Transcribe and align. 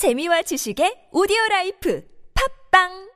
재미와 0.00 0.40
지식의 0.48 1.10
오디오 1.12 1.36
라이프 1.50 2.02
팝빵 2.72 3.10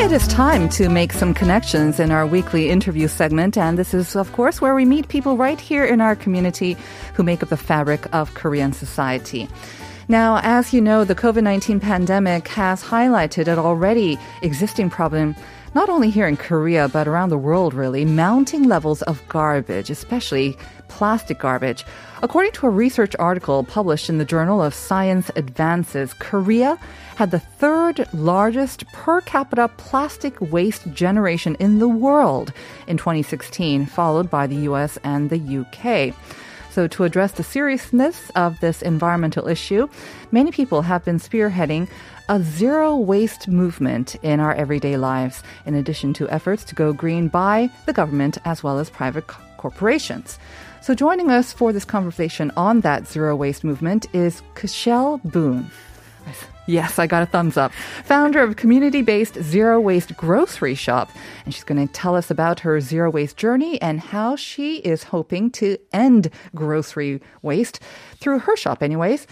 It 0.00 0.10
is 0.10 0.26
time 0.26 0.68
to 0.70 0.88
make 0.88 1.12
some 1.12 1.32
connections 1.32 2.00
in 2.00 2.10
our 2.10 2.26
weekly 2.26 2.68
interview 2.68 3.06
segment, 3.06 3.56
and 3.56 3.78
this 3.78 3.94
is, 3.94 4.16
of 4.16 4.32
course, 4.32 4.60
where 4.60 4.74
we 4.74 4.84
meet 4.84 5.06
people 5.06 5.36
right 5.36 5.60
here 5.60 5.84
in 5.84 6.00
our 6.00 6.16
community 6.16 6.76
who 7.14 7.22
make 7.22 7.44
up 7.44 7.50
the 7.50 7.56
fabric 7.56 8.12
of 8.12 8.34
Korean 8.34 8.72
society. 8.72 9.48
Now, 10.10 10.40
as 10.42 10.72
you 10.72 10.80
know, 10.80 11.04
the 11.04 11.14
COVID 11.14 11.44
19 11.44 11.78
pandemic 11.78 12.48
has 12.48 12.82
highlighted 12.82 13.46
an 13.46 13.60
already 13.60 14.18
existing 14.42 14.90
problem 14.90 15.36
not 15.72 15.88
only 15.88 16.10
here 16.10 16.26
in 16.26 16.36
Korea, 16.36 16.88
but 16.88 17.06
around 17.06 17.28
the 17.28 17.38
world, 17.38 17.74
really, 17.74 18.04
mounting 18.04 18.64
levels 18.64 19.02
of 19.02 19.22
garbage, 19.28 19.88
especially 19.88 20.56
plastic 20.88 21.38
garbage. 21.38 21.84
According 22.24 22.50
to 22.54 22.66
a 22.66 22.70
research 22.70 23.14
article 23.20 23.62
published 23.62 24.08
in 24.08 24.18
the 24.18 24.24
Journal 24.24 24.60
of 24.60 24.74
Science 24.74 25.30
Advances, 25.36 26.12
Korea 26.14 26.76
had 27.14 27.30
the 27.30 27.38
third 27.38 28.08
largest 28.12 28.88
per 28.88 29.20
capita 29.20 29.68
plastic 29.76 30.40
waste 30.40 30.92
generation 30.92 31.54
in 31.60 31.78
the 31.78 31.88
world 31.88 32.52
in 32.88 32.96
2016, 32.96 33.86
followed 33.86 34.28
by 34.28 34.48
the 34.48 34.56
US 34.56 34.98
and 35.04 35.30
the 35.30 35.58
UK. 35.60 36.12
So, 36.70 36.86
to 36.86 37.04
address 37.04 37.32
the 37.32 37.42
seriousness 37.42 38.30
of 38.36 38.60
this 38.60 38.80
environmental 38.80 39.48
issue, 39.48 39.88
many 40.30 40.52
people 40.52 40.82
have 40.82 41.04
been 41.04 41.18
spearheading 41.18 41.88
a 42.28 42.40
zero 42.40 42.94
waste 42.96 43.48
movement 43.48 44.14
in 44.22 44.38
our 44.38 44.54
everyday 44.54 44.96
lives, 44.96 45.42
in 45.66 45.74
addition 45.74 46.12
to 46.14 46.30
efforts 46.30 46.62
to 46.64 46.76
go 46.76 46.92
green 46.92 47.26
by 47.26 47.68
the 47.86 47.92
government 47.92 48.38
as 48.44 48.62
well 48.62 48.78
as 48.78 48.88
private 48.88 49.26
co- 49.26 49.42
corporations. 49.56 50.38
So, 50.80 50.94
joining 50.94 51.30
us 51.30 51.52
for 51.52 51.72
this 51.72 51.84
conversation 51.84 52.52
on 52.56 52.82
that 52.82 53.06
zero 53.08 53.34
waste 53.34 53.64
movement 53.64 54.06
is 54.14 54.40
Kashel 54.54 55.20
Boone. 55.24 55.70
Yes, 56.70 57.00
I 57.00 57.08
got 57.08 57.24
a 57.24 57.26
thumbs 57.26 57.56
up. 57.56 57.72
Founder 58.04 58.40
of 58.44 58.54
community 58.54 59.02
based 59.02 59.34
zero 59.42 59.80
waste 59.80 60.16
grocery 60.16 60.76
shop. 60.76 61.10
And 61.44 61.52
she's 61.52 61.64
going 61.64 61.84
to 61.84 61.92
tell 61.92 62.14
us 62.14 62.30
about 62.30 62.60
her 62.60 62.80
zero 62.80 63.10
waste 63.10 63.36
journey 63.36 63.82
and 63.82 63.98
how 63.98 64.36
she 64.36 64.76
is 64.76 65.02
hoping 65.02 65.50
to 65.52 65.78
end 65.92 66.30
grocery 66.54 67.20
waste 67.42 67.80
through 68.20 68.38
her 68.40 68.56
shop, 68.56 68.84
anyways 68.84 69.26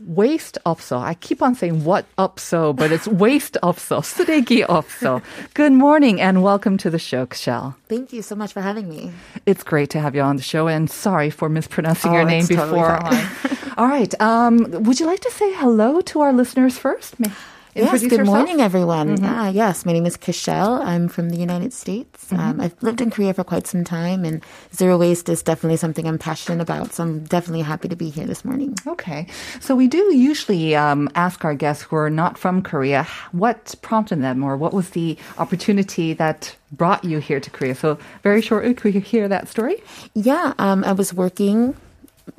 Waste 0.00 0.58
없어. 0.66 1.00
I 1.02 1.14
keep 1.14 1.40
on 1.42 1.54
saying 1.54 1.82
what 1.84 2.04
upso, 2.18 2.76
but 2.76 2.92
it's 2.92 3.08
waste 3.08 3.56
없어. 3.62 4.02
쓰레기 4.04 4.62
없어. 4.62 5.22
Good 5.54 5.72
morning 5.72 6.20
and 6.20 6.42
welcome 6.42 6.76
to 6.78 6.90
the 6.90 6.98
show, 6.98 7.24
Kshell. 7.24 7.74
Thank 7.88 8.12
you 8.12 8.20
so 8.20 8.36
much 8.36 8.52
for 8.52 8.60
having 8.60 8.90
me. 8.90 9.10
It's 9.46 9.62
great 9.64 9.88
to 9.96 9.98
have 9.98 10.14
you 10.14 10.20
on 10.20 10.36
the 10.36 10.42
show 10.42 10.68
and 10.68 10.90
sorry 10.90 11.30
for 11.30 11.48
mispronouncing 11.48 12.10
Oh, 12.10 12.14
your 12.14 12.24
name 12.26 12.40
it's 12.44 12.48
totally 12.50 12.78
before. 12.78 13.00
fine. 13.00 13.72
All 13.78 13.88
right. 13.88 14.12
Um, 14.20 14.66
would 14.84 15.00
you 15.00 15.06
like 15.06 15.20
to 15.20 15.30
say 15.30 15.50
hello 15.54 16.02
to 16.12 16.20
our 16.20 16.32
listeners 16.34 16.76
first? 16.76 17.18
May- 17.18 17.32
Yes, 17.73 18.01
good 18.01 18.11
yourself? 18.11 18.27
morning, 18.27 18.59
everyone. 18.59 19.17
Ah, 19.23 19.49
yes, 19.49 19.85
my 19.85 19.93
name 19.93 20.05
is 20.05 20.17
Kishel. 20.17 20.83
I'm 20.83 21.07
from 21.07 21.29
the 21.29 21.37
United 21.37 21.71
States. 21.71 22.31
Um, 22.33 22.59
I've 22.59 22.75
lived 22.83 22.99
in 22.99 23.09
Korea 23.09 23.33
for 23.33 23.45
quite 23.45 23.65
some 23.65 23.85
time, 23.85 24.25
and 24.25 24.43
zero 24.75 24.97
waste 24.97 25.29
is 25.29 25.41
definitely 25.41 25.77
something 25.77 26.05
I'm 26.05 26.17
passionate 26.17 26.61
about. 26.61 26.93
So 26.93 27.03
I'm 27.03 27.23
definitely 27.23 27.61
happy 27.61 27.87
to 27.87 27.95
be 27.95 28.09
here 28.09 28.25
this 28.25 28.43
morning. 28.43 28.75
Okay. 28.85 29.25
So 29.61 29.73
we 29.75 29.87
do 29.87 30.13
usually 30.13 30.75
um, 30.75 31.09
ask 31.15 31.45
our 31.45 31.55
guests 31.55 31.83
who 31.83 31.95
are 31.95 32.09
not 32.09 32.37
from 32.37 32.61
Korea 32.61 33.07
what 33.31 33.73
prompted 33.81 34.21
them 34.21 34.43
or 34.43 34.57
what 34.57 34.73
was 34.73 34.89
the 34.89 35.17
opportunity 35.37 36.13
that 36.13 36.53
brought 36.73 37.05
you 37.05 37.19
here 37.19 37.39
to 37.39 37.49
Korea. 37.49 37.75
So 37.75 37.97
very 38.21 38.41
shortly, 38.41 38.73
could 38.73 38.93
we 38.93 38.99
hear 38.99 39.29
that 39.29 39.47
story? 39.47 39.81
Yeah, 40.13 40.53
um, 40.57 40.83
I 40.83 40.91
was 40.91 41.13
working, 41.13 41.75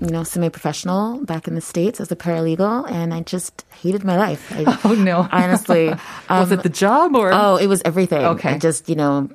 you 0.01 0.11
know, 0.11 0.23
semi-professional 0.25 1.25
back 1.25 1.47
in 1.49 1.55
the 1.55 1.61
states 1.61 2.01
as 2.01 2.11
a 2.13 2.17
paralegal, 2.17 2.91
and 2.91 3.13
I 3.13 3.21
just 3.23 3.65
hated 3.83 4.05
my 4.05 4.17
life. 4.17 4.51
I, 4.53 4.79
Oh, 4.85 4.95
no. 4.95 5.29
honestly, 5.31 5.89
was 6.31 6.53
um, 6.53 6.59
it 6.59 6.63
the 6.63 6.69
job 6.69 7.15
or? 7.17 7.31
Oh, 7.33 7.57
it 7.57 7.67
was 7.67 7.83
everything. 7.85 8.25
Okay. 8.25 8.51
I 8.55 8.59
just, 8.59 8.89
you 8.89 8.95
know, 8.95 9.29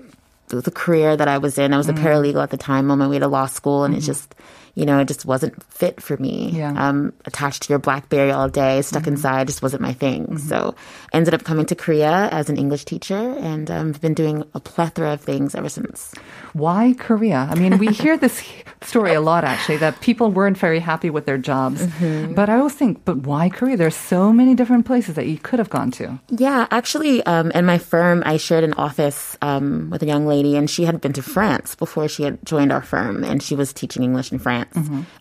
the, 0.47 0.61
career 0.71 1.17
that 1.17 1.27
I 1.27 1.37
was 1.37 1.57
in. 1.57 1.73
I 1.73 1.77
was 1.77 1.89
a 1.89 1.93
Mm. 1.93 1.99
paralegal 2.03 2.41
at 2.41 2.49
the 2.51 2.57
time 2.57 2.89
on 2.91 2.97
my 2.99 3.07
way 3.07 3.19
to 3.19 3.27
law 3.27 3.45
school, 3.47 3.83
and 3.83 3.93
it 3.95 3.99
just, 4.01 4.33
you 4.77 4.85
know, 4.85 4.99
it 4.99 5.07
just 5.07 5.25
wasn't 5.25 5.57
fit 5.73 5.99
for 5.99 6.17
me. 6.17 6.49
Mm-hmm. 6.49 6.57
Yeah. 6.57 6.69
Mm-hmm. 6.69 6.77
Um, 6.77 7.13
attached 7.25 7.63
to 7.63 7.69
your 7.73 7.79
BlackBerry 7.79 8.29
all 8.29 8.47
day, 8.47 8.83
stuck 8.83 9.07
inside, 9.07 9.47
just 9.47 9.63
wasn't 9.63 9.81
my 9.81 9.93
thing. 9.93 10.37
So, 10.37 10.75
ended 11.11 11.33
up 11.33 11.43
coming 11.43 11.65
to 11.65 11.75
Korea 11.75 12.29
as 12.31 12.47
an 12.49 12.57
English 12.57 12.85
teacher, 12.85 13.17
and 13.17 13.71
um, 13.71 13.89
I've 13.89 14.01
been 14.01 14.13
doing 14.13 14.43
a 14.53 14.59
plethora 14.59 15.13
of 15.13 15.21
things 15.21 15.55
ever 15.55 15.67
since. 15.67 16.13
Why 16.53 16.93
Korea? 16.93 17.49
I 17.49 17.55
mean, 17.55 17.79
we 17.79 17.87
hear 17.87 18.17
this 18.17 18.43
story 18.83 19.15
a 19.15 19.21
lot 19.21 19.43
actually 19.43 19.77
that 19.77 19.99
people 20.01 20.29
weren't 20.29 20.57
very 20.57 20.79
happy 20.79 21.09
with 21.09 21.25
their 21.25 21.39
jobs. 21.39 21.81
Mm-hmm. 21.81 22.35
But 22.35 22.49
I 22.49 22.57
always 22.57 22.75
think, 22.75 23.03
but 23.03 23.25
why 23.25 23.49
Korea? 23.49 23.77
There's 23.77 23.95
so 23.95 24.31
many 24.31 24.53
different 24.53 24.85
places 24.85 25.15
that 25.15 25.25
you 25.25 25.39
could 25.39 25.57
have 25.57 25.71
gone 25.71 25.89
to. 25.97 26.19
Yeah, 26.29 26.67
actually, 26.69 27.25
um, 27.25 27.49
in 27.51 27.65
my 27.65 27.79
firm, 27.79 28.21
I 28.25 28.37
shared 28.37 28.63
an 28.63 28.73
office 28.73 29.37
um, 29.41 29.89
with 29.89 30.03
a 30.03 30.05
young 30.05 30.27
lady, 30.27 30.55
and 30.55 30.69
she 30.69 30.85
had 30.85 31.01
been 31.01 31.13
to 31.13 31.23
France 31.23 31.73
before 31.73 32.07
she 32.07 32.21
had 32.23 32.37
joined 32.45 32.71
our 32.71 32.83
firm, 32.83 33.23
and 33.23 33.41
she 33.41 33.55
was 33.55 33.73
teaching 33.73 34.03
English 34.03 34.31
in 34.31 34.37
France. 34.37 34.66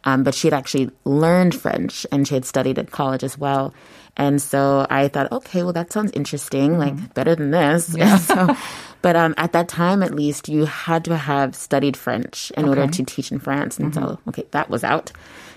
Um, 0.05 0.23
but 0.25 0.35
she 0.35 0.47
had 0.49 0.55
actually 0.55 0.91
learned 1.05 1.55
French, 1.55 2.07
and 2.13 2.27
she 2.27 2.35
had 2.35 2.45
studied 2.45 2.79
at 2.79 2.91
college 2.91 3.25
as 3.25 3.39
well. 3.39 3.75
And 4.17 4.41
so 4.41 4.87
I 4.89 5.09
thought, 5.09 5.31
okay, 5.31 5.63
well, 5.63 5.75
that 5.75 5.93
sounds 5.93 6.11
interesting, 6.13 6.79
like 6.79 7.15
better 7.15 7.35
than 7.35 7.51
this. 7.51 7.87
so, 8.27 8.57
but 9.07 9.15
um, 9.15 9.35
at 9.39 9.53
that 9.53 9.69
time, 9.69 10.03
at 10.03 10.13
least, 10.23 10.49
you 10.49 10.65
had 10.67 11.05
to 11.05 11.15
have 11.17 11.55
studied 11.55 11.97
French 11.97 12.51
in 12.59 12.67
order 12.69 12.87
to 12.89 13.01
teach 13.05 13.31
in 13.31 13.39
France. 13.39 13.79
And 13.79 13.95
so, 13.95 14.19
okay, 14.29 14.45
that 14.51 14.67
was 14.69 14.83
out. 14.83 15.13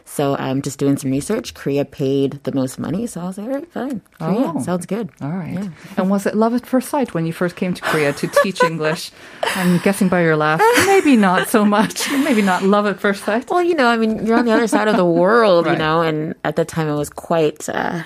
So 0.05 0.35
I'm 0.37 0.61
just 0.61 0.77
doing 0.77 0.97
some 0.97 1.09
research. 1.11 1.53
Korea 1.53 1.85
paid 1.85 2.29
the 2.43 2.51
most 2.51 2.77
money, 2.79 3.05
so 3.07 3.21
I 3.21 3.25
was 3.29 3.37
like, 3.37 3.47
all 3.47 3.53
right, 3.57 3.71
fine. 3.71 4.01
Korea 4.17 4.53
Oh. 4.55 4.61
sounds 4.61 4.85
good. 4.85 5.09
All 5.21 5.29
right. 5.43 5.69
And 5.97 6.09
was 6.13 6.25
it 6.25 6.33
love 6.35 6.53
at 6.53 6.65
first 6.65 6.89
sight 6.89 7.13
when 7.13 7.25
you 7.25 7.33
first 7.33 7.55
came 7.55 7.73
to 7.73 7.81
Korea 7.81 8.13
to 8.13 8.27
teach 8.41 8.63
English? 8.63 9.11
I'm 9.57 9.77
guessing 9.85 10.09
by 10.09 10.21
your 10.21 10.35
laugh, 10.37 10.61
maybe 10.85 11.15
not 11.15 11.47
so 11.49 11.65
much. 11.65 12.09
Maybe 12.27 12.41
not 12.41 12.61
love 12.63 12.85
at 12.85 12.99
first 12.99 13.23
sight. 13.23 13.49
Well, 13.49 13.63
you 13.63 13.75
know, 13.75 13.87
I 13.87 13.97
mean, 13.97 14.25
you're 14.25 14.37
on 14.37 14.45
the 14.45 14.53
other 14.57 14.67
side 14.67 14.87
of 14.87 14.97
the 14.97 15.05
world, 15.23 15.65
Right. 15.69 15.73
you 15.73 15.77
know, 15.85 16.01
and 16.01 16.33
at 16.43 16.55
that 16.57 16.67
time 16.67 16.87
it 16.89 16.95
was 17.03 17.09
quite 17.09 17.69
uh, 17.69 18.01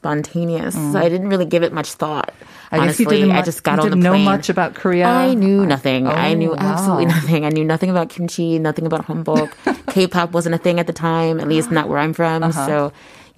spontaneous. 0.00 0.74
So 0.74 0.98
I 0.98 1.10
didn't 1.10 1.28
really 1.28 1.44
give 1.44 1.62
it 1.62 1.72
much 1.74 1.92
thought. 1.92 2.32
Mm. 2.40 2.46
I 2.72 2.78
Honestly, 2.78 3.30
I 3.30 3.42
just 3.42 3.62
got 3.64 3.78
on 3.78 3.84
the 3.84 3.90
didn't 3.90 4.02
know 4.02 4.12
plane. 4.12 4.24
much 4.24 4.48
about 4.48 4.74
Korea. 4.74 5.06
I 5.06 5.34
knew 5.34 5.66
nothing. 5.66 6.06
I 6.06 6.30
Oh, 6.30 6.34
knew 6.34 6.54
absolutely 6.56 7.04
nothing. 7.06 7.44
I 7.44 7.50
knew 7.50 7.64
nothing 7.64 7.90
about 7.90 8.08
kimchi, 8.08 8.58
nothing 8.58 8.86
about 8.86 9.06
hanbok. 9.08 9.52
K-pop 9.92 10.32
wasn't 10.32 10.54
a 10.54 10.58
thing 10.58 10.80
at 10.80 10.86
the 10.86 10.94
time, 10.94 11.38
at 11.38 11.48
least 11.48 11.70
not 11.70 11.88
where 11.90 11.98
I'm 11.98 12.14
from. 12.14 12.42
Uh-huh. 12.44 12.66
So, 12.66 12.92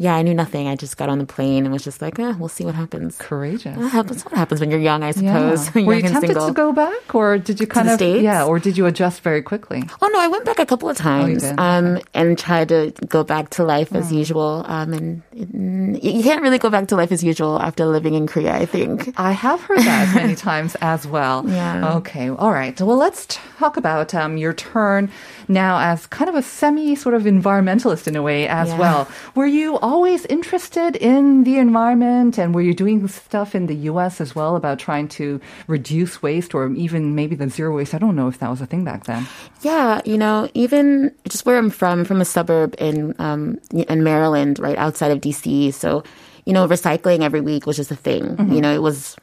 yeah, 0.04 0.14
I 0.16 0.22
knew 0.22 0.34
nothing. 0.34 0.66
I 0.68 0.74
just 0.76 0.96
got 0.96 1.08
on 1.08 1.18
the 1.18 1.26
plane 1.36 1.64
and 1.64 1.72
was 1.72 1.84
just 1.84 2.02
like, 2.02 2.18
eh, 2.18 2.34
we'll 2.38 2.48
see 2.58 2.64
what 2.64 2.74
happens. 2.74 3.16
Courageous. 3.18 3.76
What 3.76 3.90
happens? 3.92 4.24
What 4.24 4.34
happens 4.34 4.58
when 4.60 4.70
you're 4.72 4.80
young? 4.90 5.02
I 5.02 5.12
Yeah. 5.16 5.54
suppose. 5.54 5.74
Were 5.86 5.94
you 5.94 6.02
tempted 6.02 6.20
single. 6.36 6.46
to 6.48 6.52
go 6.52 6.72
back, 6.72 7.14
or 7.14 7.38
did 7.38 7.60
you 7.60 7.66
kind 7.66 7.88
of 7.88 7.94
States? 8.02 8.22
yeah, 8.22 8.44
or 8.44 8.58
did 8.58 8.76
you 8.78 8.84
adjust 8.86 9.22
very 9.22 9.42
quickly? 9.42 9.80
Oh 10.02 10.08
no, 10.12 10.18
I 10.20 10.28
went 10.28 10.44
back 10.44 10.58
a 10.58 10.66
couple 10.66 10.88
of 10.88 10.96
times, 10.96 11.42
did? 11.42 11.58
um, 11.58 12.00
and 12.14 12.36
tried 12.36 12.68
to 12.74 12.92
go 13.08 13.22
back 13.24 13.50
to 13.56 13.64
life 13.64 13.94
as 13.94 14.12
usual. 14.12 14.64
Um, 14.66 14.92
and 14.92 15.22
it, 15.32 16.02
you 16.18 16.22
can't 16.22 16.42
really 16.42 16.58
go 16.58 16.70
back 16.70 16.88
to 16.88 16.96
life 16.96 17.12
as 17.12 17.22
usual 17.22 17.60
after 17.62 17.86
living 17.86 18.14
in 18.14 18.26
Korea. 18.26 18.54
I 18.54 18.66
think. 18.66 19.14
I 19.18 19.32
have 19.32 19.60
heard 19.62 19.78
that 19.80 20.14
many 20.20 20.34
times 20.34 20.74
as 20.80 21.06
well. 21.06 21.44
Yeah. 21.48 21.96
Okay. 21.98 22.28
All 22.30 22.50
right. 22.52 22.74
Well, 22.80 22.96
let's 22.96 23.26
talk 23.58 23.76
about 23.76 24.14
um, 24.14 24.36
your 24.36 24.52
turn 24.52 25.10
now 25.48 25.78
as 25.80 26.06
kind 26.06 26.28
of 26.28 26.34
a 26.34 26.42
semi 26.42 26.94
sort 26.94 27.14
of 27.14 27.22
environmentalist 27.22 28.06
in 28.06 28.16
a 28.16 28.22
way 28.22 28.46
as 28.48 28.68
Yeah. 28.68 28.78
well. 28.78 29.08
Were 29.34 29.46
you 29.46 29.78
always 29.78 30.26
interested 30.26 30.96
in 30.96 31.44
the 31.44 31.58
environment 31.58 32.38
and 32.38 32.54
were 32.54 32.62
you 32.62 32.74
doing 32.74 33.06
stuff 33.08 33.54
in 33.54 33.66
the 33.66 33.74
U.S. 33.90 34.20
as 34.20 34.34
well 34.34 34.56
about 34.56 34.78
trying 34.78 35.08
to 35.18 35.40
reduce 35.66 36.22
waste 36.22 36.54
or 36.54 36.70
even 36.72 37.14
maybe 37.14 37.34
the 37.36 37.48
zero 37.48 37.74
waste? 37.76 37.94
I 37.94 37.98
don't 37.98 38.16
know 38.16 38.28
if 38.28 38.38
that 38.38 38.50
was 38.50 38.60
a 38.60 38.66
thing 38.66 38.84
back 38.84 39.04
then. 39.04 39.26
Yeah, 39.62 40.00
you 40.04 40.18
know, 40.18 40.48
even 40.54 41.12
just 41.28 41.46
where 41.46 41.58
I'm 41.58 41.70
from, 41.70 42.04
from 42.04 42.20
a 42.20 42.24
suburb 42.24 42.74
in 42.78 43.14
um, 43.18 43.58
in 43.72 44.02
Maryland, 44.02 44.58
right 44.58 44.76
outside 44.78 45.10
of 45.10 45.20
DC. 45.20 45.72
So, 45.74 46.02
you 46.44 46.52
know, 46.52 46.66
recycling 46.66 47.20
every 47.22 47.40
week 47.40 47.66
was 47.66 47.76
just 47.76 47.90
a 47.90 47.96
thing. 47.96 48.36
You 48.50 48.60
know, 48.60 48.72
it 48.74 48.82
was 48.82 49.16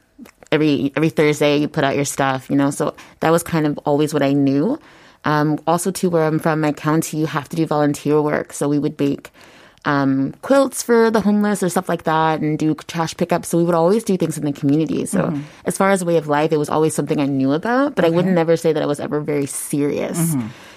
every 0.52 0.92
every 0.96 1.10
Thursday 1.10 1.58
you 1.58 1.68
put 1.68 1.84
out 1.84 1.96
your 1.96 2.06
stuff. 2.06 2.50
You 2.50 2.56
know, 2.56 2.72
so 2.72 2.96
that 3.20 3.30
was 3.32 3.44
kind 3.44 3.68
of 3.68 3.78
always 3.86 4.14
what 4.14 4.24
I 4.24 4.34
knew. 4.34 4.80
Um, 5.26 5.60
also, 5.68 5.92
to 5.92 6.10
where 6.10 6.24
I'm 6.26 6.40
from, 6.40 6.62
my 6.62 6.72
county, 6.72 7.18
you 7.18 7.26
have 7.28 7.50
to 7.50 7.56
do 7.56 7.66
volunteer 7.66 8.22
work. 8.22 8.54
So 8.54 8.68
we 8.70 8.80
would 8.80 8.96
bake 8.96 9.32
um, 9.86 10.34
quilts 10.42 10.84
for 10.84 11.10
the 11.12 11.22
homeless 11.22 11.64
or 11.64 11.70
stuff 11.70 11.88
like 11.90 12.04
that 12.04 12.42
and 12.42 12.58
do 12.60 12.76
trash 12.76 13.16
pickup. 13.16 13.46
So 13.46 13.58
we 13.58 13.64
would 13.64 13.76
always 13.76 14.04
do 14.04 14.18
things 14.18 14.38
in 14.38 14.44
the 14.46 14.52
community. 14.54 15.06
So 15.06 15.28
as 15.66 15.78
far 15.78 15.92
as 15.92 16.02
a 16.02 16.06
way 16.06 16.18
of 16.18 16.28
life, 16.28 16.52
it 16.52 16.58
was 16.58 16.70
always 16.70 16.94
something 16.94 17.20
I 17.20 17.26
knew 17.26 17.52
about, 17.54 17.96
but 17.96 18.04
I 18.06 18.10
wouldn't 18.16 18.34
never 18.36 18.56
say 18.58 18.74
that 18.74 18.84
I 18.84 18.86
was 18.86 19.00
ever 19.00 19.20
very 19.22 19.46
serious. 19.46 20.36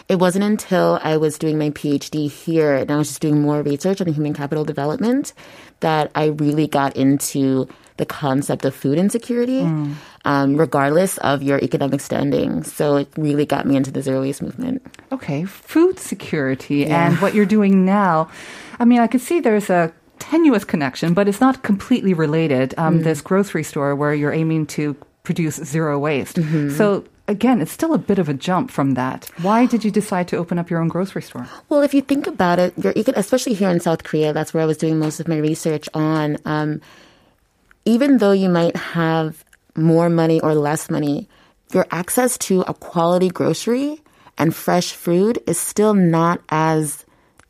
It 0.09 0.17
wasn't 0.19 0.45
until 0.45 0.99
I 1.03 1.17
was 1.17 1.39
doing 1.39 1.59
my 1.59 1.71
PhD 1.71 2.31
here 2.31 2.75
and 2.75 2.91
I 2.91 2.97
was 2.97 3.09
just 3.09 3.21
doing 3.21 3.41
more 3.41 3.63
research 3.63 4.01
on 4.01 4.07
human 4.09 4.35
capital 4.35 4.65
development 4.65 5.33
that 5.81 6.11
I 6.15 6.27
really 6.27 6.67
got 6.67 6.97
into 6.97 7.67
the 7.99 8.07
concept 8.07 8.65
of 8.65 8.75
food 8.75 8.99
insecurity, 8.99 9.61
um, 10.25 10.57
regardless 10.57 11.19
of 11.19 11.43
your 11.43 11.59
economic 11.61 12.01
standing. 12.01 12.63
So 12.65 12.97
it 12.97 13.09
really 13.17 13.47
got 13.47 13.67
me 13.67 13.77
into 13.77 13.91
the 13.91 14.03
zero 14.03 14.23
waste 14.23 14.43
movement. 14.43 14.83
Okay, 15.13 15.45
food 15.45 15.99
security 15.99 16.87
and 16.87 17.17
what 17.21 17.35
you're 17.35 17.47
doing 17.47 17.85
now. 17.85 18.29
I 18.79 18.85
mean, 18.85 19.01
I 19.01 19.07
could 19.07 19.21
see 19.21 19.41
there's 19.41 19.71
a 19.71 19.93
tenuous 20.19 20.65
connection, 20.65 21.15
but 21.15 21.29
it's 21.29 21.41
not 21.41 21.63
completely 21.63 22.15
related. 22.15 22.75
Um, 22.79 23.03
This 23.03 23.21
grocery 23.21 23.63
store 23.63 23.95
where 23.95 24.15
you're 24.15 24.33
aiming 24.33 24.67
to 24.79 24.97
produce 25.23 25.57
zero 25.57 25.99
waste. 25.99 26.39
So 26.77 27.05
again, 27.29 27.61
it's 27.61 27.73
still 27.73 27.95
a 27.95 27.99
bit 27.99 28.19
of 28.19 28.29
a 28.29 28.35
jump 28.35 28.71
from 28.71 28.95
that. 28.95 29.31
Why 29.41 29.67
did 29.67 29.85
you 29.85 29.91
decide 29.91 30.29
to 30.29 30.37
open 30.37 30.59
up 30.59 30.71
your 30.71 30.81
own 30.81 30.89
grocery 30.89 31.23
store? 31.23 31.49
Well, 31.69 31.83
if 31.83 31.95
you 31.95 32.03
think 32.03 32.27
about 32.27 32.59
it, 32.59 32.75
you 32.97 33.05
could, 33.05 33.17
especially 33.17 33.55
here 33.55 33.71
in 33.71 33.81
South 33.81 34.05
Korea, 34.05 34.33
that's 34.33 34.53
where 34.53 34.63
I 34.63 34.67
was 34.67 34.77
doing 34.77 34.99
most 34.99 35.21
of 35.21 35.29
my 35.29 35.39
research 35.39 35.89
on. 35.95 36.39
Um, 36.45 36.81
even 37.85 38.19
though 38.19 38.33
you 38.33 38.49
might 38.49 38.77
have 38.77 39.45
more 39.75 40.09
money 40.09 40.41
or 40.41 40.55
less 40.55 40.91
money, 40.91 41.29
your 41.73 41.87
access 41.91 42.37
to 42.39 42.61
a 42.63 42.75
quality 42.75 43.29
grocery 43.29 44.01
and 44.39 44.55
fresh 44.55 44.93
food 44.93 45.39
is 45.47 45.59
still 45.59 45.95
not 45.95 46.41
as 46.51 47.05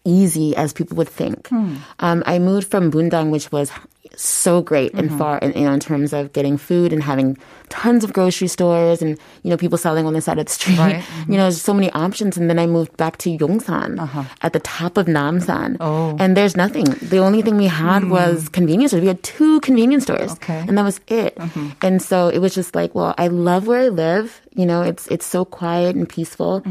easy 0.04 0.56
as 0.56 0.72
people 0.72 0.96
would 0.96 1.08
think. 1.08 1.50
Um, 1.98 2.22
I 2.26 2.38
moved 2.38 2.70
from 2.70 2.90
Bundang, 2.90 3.30
which 3.30 3.52
was 3.52 3.70
so 4.16 4.62
great 4.62 4.92
and 4.94 5.08
mm-hmm. 5.08 5.18
far, 5.18 5.38
in, 5.38 5.52
you 5.52 5.64
know, 5.64 5.72
in 5.72 5.80
terms 5.80 6.12
of 6.12 6.32
getting 6.32 6.56
food 6.56 6.92
and 6.92 7.02
having 7.02 7.36
tons 7.68 8.04
of 8.04 8.12
grocery 8.12 8.48
stores 8.48 9.00
and 9.00 9.18
you 9.42 9.50
know 9.50 9.56
people 9.56 9.78
selling 9.78 10.04
on 10.04 10.12
the 10.12 10.20
side 10.20 10.38
of 10.38 10.46
the 10.46 10.52
street. 10.60 10.78
Right. 10.78 10.96
You 10.96 10.98
know, 10.98 11.02
mm-hmm. 11.02 11.32
there's 11.34 11.62
so 11.62 11.74
many 11.74 11.90
options. 11.92 12.36
And 12.36 12.48
then 12.50 12.58
I 12.58 12.66
moved 12.66 12.96
back 12.96 13.16
to 13.18 13.36
Yongsan 13.36 13.98
uh-huh. 13.98 14.24
at 14.42 14.52
the 14.52 14.60
top 14.60 14.96
of 14.96 15.06
Namsan, 15.06 15.76
Oh. 15.80 16.16
and 16.18 16.36
there's 16.36 16.56
nothing. 16.56 16.84
The 16.84 17.18
only 17.18 17.42
thing 17.42 17.56
we 17.56 17.66
had 17.66 18.02
hmm. 18.02 18.10
was 18.10 18.48
convenience 18.48 18.90
stores. 18.90 19.02
We 19.02 19.08
had 19.08 19.22
two 19.22 19.60
convenience 19.60 20.04
stores, 20.04 20.32
Okay. 20.32 20.64
and 20.68 20.76
that 20.76 20.84
was 20.84 21.00
it. 21.08 21.36
Mm-hmm. 21.36 21.70
And 21.82 22.02
so 22.02 22.28
it 22.28 22.38
was 22.38 22.54
just 22.54 22.74
like, 22.74 22.94
well, 22.94 23.14
I 23.18 23.28
love 23.28 23.66
where 23.66 23.80
I 23.80 23.88
live. 23.88 24.40
You 24.54 24.66
know, 24.66 24.82
it's 24.82 25.06
it's 25.08 25.26
so 25.26 25.44
quiet 25.44 25.96
and 25.96 26.08
peaceful, 26.08 26.62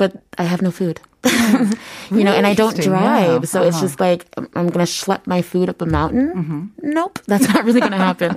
but 0.00 0.10
I 0.40 0.44
have 0.52 0.62
no 0.64 0.70
food. 0.72 0.96
you 2.16 2.24
know, 2.24 2.32
and 2.38 2.46
I 2.48 2.54
don't 2.56 2.76
drive, 2.80 3.42
yeah. 3.44 3.50
so 3.52 3.60
it's 3.68 3.76
Uh-huh. 3.76 3.86
just 3.86 4.00
like 4.00 4.20
I'm- 4.36 4.48
I'm 4.56 4.68
gonna 4.72 4.88
schlep 5.00 5.22
my 5.34 5.42
food 5.50 5.68
up 5.68 5.82
a 5.84 5.86
mountain. 5.98 6.26
Nope, 6.82 7.18
that's 7.30 7.46
not 7.52 7.64
really 7.66 7.80
gonna 7.84 8.04
happen. 8.10 8.30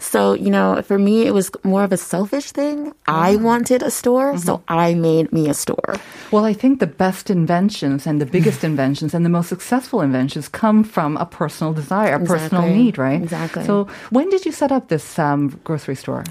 So 0.00 0.20
you 0.44 0.50
know, 0.56 0.80
for 0.88 0.98
me, 0.98 1.26
it 1.28 1.34
was 1.34 1.50
more 1.62 1.84
of 1.84 1.92
a 1.92 1.96
selfish 1.96 2.48
thing. 2.52 2.78
I 3.06 3.36
wanted 3.36 3.80
a 3.84 3.90
store, 3.90 4.38
so 4.46 4.52
I 4.66 4.94
made 4.96 5.26
me 5.36 5.42
a 5.52 5.54
store. 5.64 5.90
Well, 6.32 6.44
I 6.48 6.54
think 6.56 6.80
the 6.80 6.92
best 7.04 7.28
inventions 7.28 8.06
and 8.08 8.16
the 8.20 8.26
biggest 8.36 8.64
inventions 8.64 9.12
and 9.14 9.22
the 9.28 9.34
most 9.38 9.48
successful 9.52 10.00
inventions 10.00 10.48
come 10.48 10.82
from 10.94 11.10
a 11.20 11.26
personal 11.40 11.72
desire, 11.74 12.14
a 12.16 12.24
personal 12.34 12.64
need, 12.78 12.96
right? 12.98 13.20
Exactly. 13.22 13.64
So, 13.68 13.74
when 14.10 14.26
did 14.32 14.42
you 14.46 14.52
set 14.52 14.72
up 14.72 14.88
this 14.88 15.18
um, 15.18 15.60
grocery 15.68 15.96
store? 15.96 16.24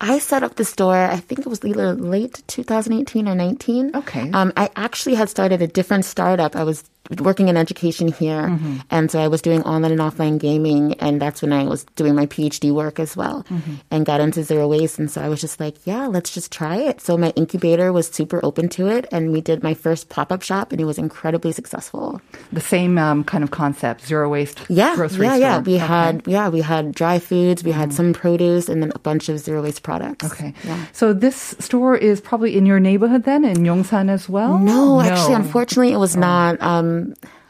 I 0.00 0.18
set 0.18 0.42
up 0.42 0.56
the 0.56 0.64
store, 0.64 0.94
I 0.94 1.16
think 1.16 1.40
it 1.40 1.46
was 1.46 1.64
either 1.64 1.94
late 1.94 2.42
2018 2.48 3.28
or 3.28 3.34
19. 3.34 3.96
Okay. 3.96 4.30
Um, 4.30 4.52
I 4.56 4.68
actually 4.76 5.14
had 5.14 5.30
started 5.30 5.62
a 5.62 5.66
different 5.66 6.04
startup. 6.04 6.54
I 6.54 6.64
was 6.64 6.84
working 7.20 7.48
in 7.48 7.56
education 7.56 8.08
here. 8.12 8.42
Mm-hmm. 8.48 8.76
And 8.90 9.10
so 9.10 9.20
I 9.20 9.28
was 9.28 9.42
doing 9.42 9.62
online 9.62 9.92
and 9.92 10.00
offline 10.00 10.38
gaming. 10.38 10.94
And 10.94 11.20
that's 11.20 11.42
when 11.42 11.52
I 11.52 11.64
was 11.64 11.84
doing 11.96 12.14
my 12.14 12.26
PhD 12.26 12.72
work 12.72 12.98
as 12.98 13.16
well 13.16 13.44
Mm-hmm. 13.50 13.74
and 13.90 14.06
got 14.06 14.20
into 14.20 14.42
zero 14.42 14.68
waste. 14.68 14.98
And 14.98 15.10
so 15.10 15.20
I 15.22 15.28
was 15.28 15.40
just 15.40 15.60
like, 15.60 15.76
yeah, 15.86 16.06
let's 16.06 16.32
just 16.34 16.50
try 16.52 16.76
it. 16.76 17.00
So 17.00 17.16
my 17.16 17.30
incubator 17.36 17.92
was 17.92 18.08
super 18.08 18.40
open 18.44 18.68
to 18.70 18.88
it. 18.88 19.06
And 19.12 19.30
we 19.32 19.40
did 19.40 19.62
my 19.62 19.74
first 19.74 20.08
pop 20.08 20.32
up 20.32 20.42
shop 20.42 20.72
and 20.72 20.80
it 20.80 20.84
was 20.84 20.98
incredibly 20.98 21.52
successful. 21.52 22.20
The 22.52 22.60
same 22.60 22.98
um, 22.98 23.24
kind 23.24 23.44
of 23.44 23.50
concept, 23.50 24.06
zero 24.06 24.28
waste 24.28 24.60
Yeah, 24.68 24.96
grocery 24.96 25.26
yeah, 25.26 25.32
store. 25.36 25.40
yeah. 25.40 25.58
We 25.60 25.74
Okay. 25.76 25.84
Mm-hmm. 25.84 25.92
had, 25.92 26.22
yeah, 26.26 26.48
we 26.48 26.60
had 26.60 26.94
dry 26.94 27.18
foods, 27.18 27.62
we 27.62 27.70
had 27.72 27.92
some 27.92 28.12
produce, 28.12 28.68
and 28.68 28.82
then 28.82 28.90
a 28.94 28.98
bunch 28.98 29.28
of 29.28 29.38
zero 29.38 29.62
waste 29.62 29.82
products. 29.82 30.24
Okay. 30.32 30.54
Yeah. 30.64 30.84
So 30.92 31.12
this 31.12 31.54
store 31.60 31.94
is 31.96 32.20
probably 32.20 32.56
in 32.56 32.64
your 32.66 32.80
neighborhood 32.80 33.24
then, 33.24 33.44
in 33.44 33.58
Yongsan 33.58 34.08
as 34.08 34.28
well? 34.28 34.58
No, 34.58 35.00
actually, 35.00 35.34
unfortunately, 35.34 35.92
it 35.92 35.98
was 35.98 36.16
not. 36.16 36.60
Um, 36.62 36.95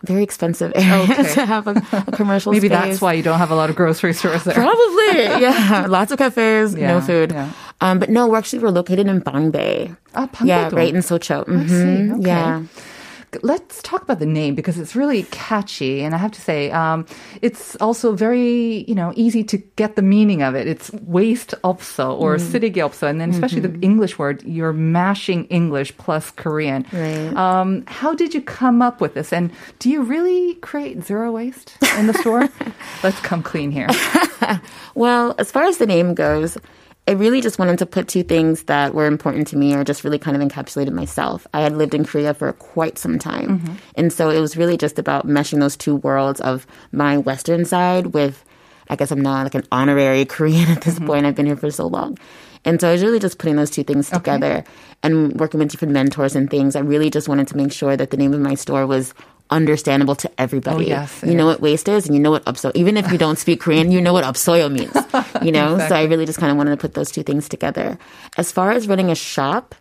very 0.05 0.23
expensive 0.23 0.73
area 0.77 1.03
Okay. 1.05 1.35
to 1.35 1.47
have 1.47 1.67
a, 1.67 1.75
a 2.07 2.13
commercial 2.13 2.53
Maybe 2.53 2.69
space. 2.69 2.79
that's 2.79 3.01
why 3.01 3.13
you 3.15 3.23
don't 3.23 3.39
have 3.39 3.51
a 3.51 3.57
lot 3.57 3.71
of 3.71 3.77
grocery 3.77 4.13
stores 4.15 4.45
there. 4.45 4.55
Probably, 4.55 5.15
yeah. 5.45 5.87
Lots 5.89 6.13
of 6.13 6.19
cafes, 6.19 6.75
Yeah, 6.75 6.93
no 6.95 7.01
food. 7.01 7.33
yeah. 7.33 7.51
Um, 7.81 7.99
but 7.99 8.09
no, 8.09 8.27
we're 8.29 8.39
actually 8.39 8.61
we're 8.63 8.71
located 8.71 9.07
in 9.07 9.21
Bangbae. 9.21 9.97
Ah, 10.15 10.27
Bangbae 10.29 10.47
Yeah, 10.47 10.71
right 10.73 10.95
in 10.95 11.01
Seocho. 11.03 11.45
Mhm, 11.45 12.19
Okay. 12.21 12.29
Yeah. 12.29 12.63
Let's 13.44 13.82
talk 13.82 14.02
about 14.04 14.20
the 14.20 14.26
name 14.26 14.56
because 14.56 14.78
it's 14.78 14.94
really 14.96 15.24
catchy, 15.32 16.02
and 16.04 16.14
I 16.14 16.18
have 16.18 16.32
to 16.34 16.42
say, 16.42 16.70
um, 16.72 17.06
it's 17.42 17.78
also 17.78 18.12
very 18.14 18.84
you 18.88 18.96
know 18.96 19.14
easy 19.16 19.44
to 19.46 19.58
get 19.78 19.96
the 19.96 20.02
meaning 20.02 20.44
of 20.44 20.54
it. 20.56 20.68
It's 20.68 20.92
waste 21.08 21.54
opso 21.64 22.12
or 22.20 22.36
Mm. 22.36 22.42
쓰레기 22.52 22.78
opso, 22.84 23.08
and 23.08 23.22
then 23.22 23.30
especially 23.32 23.62
Mm-hmm. 23.62 23.80
the 23.80 23.86
English 23.86 24.20
word, 24.20 24.44
you're 24.44 24.74
mashing 24.74 25.46
English 25.48 25.96
plus 25.98 26.32
Korean. 26.32 26.86
Right. 26.92 27.32
Um, 27.36 27.84
how 27.88 28.14
did 28.14 28.34
you 28.34 28.42
come 28.42 28.82
up 28.82 29.00
with 29.00 29.14
this? 29.14 29.32
And 29.32 29.50
do 29.80 29.90
you 29.90 30.02
really 30.04 30.56
create 30.56 31.04
zero 31.04 31.32
waste 31.32 31.78
in 31.98 32.08
the 32.08 32.14
store? 32.14 32.50
Let's 33.04 33.20
come 33.22 33.42
clean 33.44 33.72
here. 33.72 33.88
Well, 34.96 35.36
as 35.38 35.52
far 35.52 35.64
as 35.64 35.78
the 35.78 35.86
name 35.88 36.14
goes, 36.14 36.58
I 37.09 37.13
really 37.13 37.41
just 37.41 37.59
wanted 37.59 37.79
to 37.79 37.87
put 37.87 38.09
two 38.09 38.25
things 38.25 38.65
that 38.65 38.93
were 38.93 39.07
important 39.07 39.47
to 39.49 39.57
me 39.57 39.75
or 39.75 39.85
just 39.85 40.03
really 40.03 40.19
kind 40.19 40.37
of 40.37 40.47
encapsulated 40.47 40.93
myself. 40.93 41.47
I 41.55 41.61
had 41.61 41.77
lived 41.77 41.95
in 41.95 42.05
Korea 42.05 42.35
for 42.35 42.53
quite 42.53 42.99
some 42.99 43.19
time. 43.19 43.61
Mm-hmm. 43.61 43.75
And 43.95 44.13
so 44.13 44.31
it 44.31 44.41
was 44.41 44.57
really 44.57 44.77
just 44.77 44.99
about 44.99 45.27
meshing 45.27 45.61
those 45.61 45.77
two 45.77 45.95
worlds 45.97 46.41
of 46.41 46.67
my 46.91 47.17
Western 47.17 47.65
side 47.65 48.09
with, 48.09 48.45
I 48.91 48.97
guess 48.97 49.13
I'm 49.13 49.21
not 49.21 49.45
like 49.45 49.55
an 49.55 49.67
honorary 49.71 50.25
Korean 50.37 50.69
at 50.69 50.83
this 50.83 50.97
mm-hmm. 50.97 51.07
point. 51.07 51.27
I've 51.27 51.37
been 51.37 51.47
here 51.47 51.57
for 51.57 51.71
so 51.71 51.87
long. 51.87 52.19
And 52.65 52.81
so 52.81 52.89
I 52.89 52.93
was 52.93 53.03
really 53.05 53.21
just 53.21 53.39
putting 53.39 53.55
those 53.55 53.71
two 53.71 53.85
things 53.85 54.11
together 54.11 54.65
and 55.05 55.39
working 55.39 55.61
with 55.61 55.71
different 55.71 55.95
mentors 55.95 56.35
and 56.35 56.51
things. 56.51 56.75
I 56.75 56.81
really 56.81 57.11
just 57.11 57.29
wanted 57.29 57.47
to 57.49 57.57
make 57.57 57.73
sure 57.73 57.97
that 57.97 58.11
the 58.11 58.17
name 58.17 58.35
of 58.35 58.41
my 58.41 58.57
store 58.57 58.89
was 58.89 59.15
understandable 59.51 60.15
to 60.17 60.31
everybody. 60.41 60.87
Oh, 60.87 60.89
yes, 60.89 61.23
you 61.27 61.35
know 61.35 61.47
what 61.47 61.61
waste 61.61 61.89
is 61.89 62.07
and 62.07 62.15
you 62.15 62.21
know 62.21 62.31
what 62.31 62.45
upsoyo. 62.45 62.73
Even 62.75 62.97
if 62.97 63.11
you 63.13 63.19
don't 63.19 63.39
speak 63.39 63.61
Korean, 63.61 63.91
you 63.93 64.01
know 64.01 64.13
what 64.13 64.25
upsoyo 64.25 64.71
means. 64.71 64.93
You 65.43 65.53
know? 65.53 65.79
So 65.79 65.95
I 65.95 66.05
really 66.05 66.27
just 66.27 66.39
kind 66.39 66.51
of 66.51 66.57
wanted 66.57 66.71
to 66.71 66.77
put 66.77 66.95
those 66.95 67.11
two 67.11 67.23
things 67.23 67.49
together. 67.49 67.99
As 68.37 68.51
far 68.51 68.71
as 68.73 68.89
running 68.89 69.11
a 69.11 69.15
shop, 69.15 69.75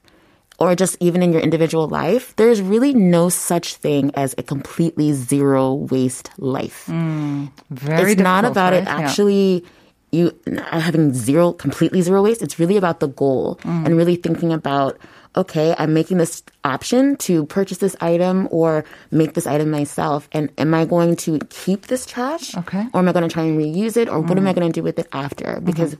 or 0.60 0.76
just 0.76 0.96
even 1.00 1.22
in 1.24 1.34
your 1.34 1.42
individual 1.42 1.88
life, 1.88 2.36
there's 2.36 2.62
really 2.62 2.94
no 2.94 3.30
such 3.30 3.76
thing 3.76 4.12
as 4.16 4.36
a 4.38 4.44
completely 4.44 5.12
zero 5.14 5.74
waste 5.74 6.30
life. 6.38 6.86
Very 6.86 8.14
it's 8.14 8.22
not 8.22 8.46
about 8.46 8.74
it 8.74 8.86
actually. 8.88 9.64
Yeah. 9.64 9.70
You 10.16 10.32
having 10.72 11.14
zero 11.14 11.52
completely 11.54 12.02
zero 12.02 12.24
waste 12.24 12.42
it's 12.42 12.58
really 12.60 12.78
about 12.78 13.00
the 13.04 13.08
goal 13.22 13.60
Mm. 13.64 13.86
and 13.86 13.98
really 13.98 14.16
thinking 14.16 14.52
about 14.54 14.98
okay 15.42 15.76
i'm 15.78 15.94
making 15.94 16.18
this 16.24 16.44
option 16.64 17.16
to 17.28 17.45
purchase 17.54 17.80
this 17.84 17.95
item 18.00 18.48
or 18.52 18.84
make 19.12 19.34
this 19.38 19.45
item 19.56 19.69
myself 19.69 20.30
and 20.31 20.50
am 20.57 20.74
i 20.74 20.86
going 20.86 21.16
to 21.26 21.40
keep 21.50 21.88
this 21.94 22.06
trash 22.06 22.56
Okay. 22.64 22.84
Mm. 22.88 22.90
or 22.94 23.00
am 23.04 23.10
i 23.10 23.14
going 23.18 23.28
to 23.28 23.34
try 23.34 23.44
and 23.44 23.60
reuse 23.60 23.98
it 23.98 24.07
or 24.10 24.19
what 24.22 24.38
am 24.38 24.48
i 24.48 24.54
going 24.54 24.72
to 24.72 24.76
do 24.80 24.84
with 24.84 24.98
it 25.00 25.07
after 25.12 25.60
because 25.72 25.95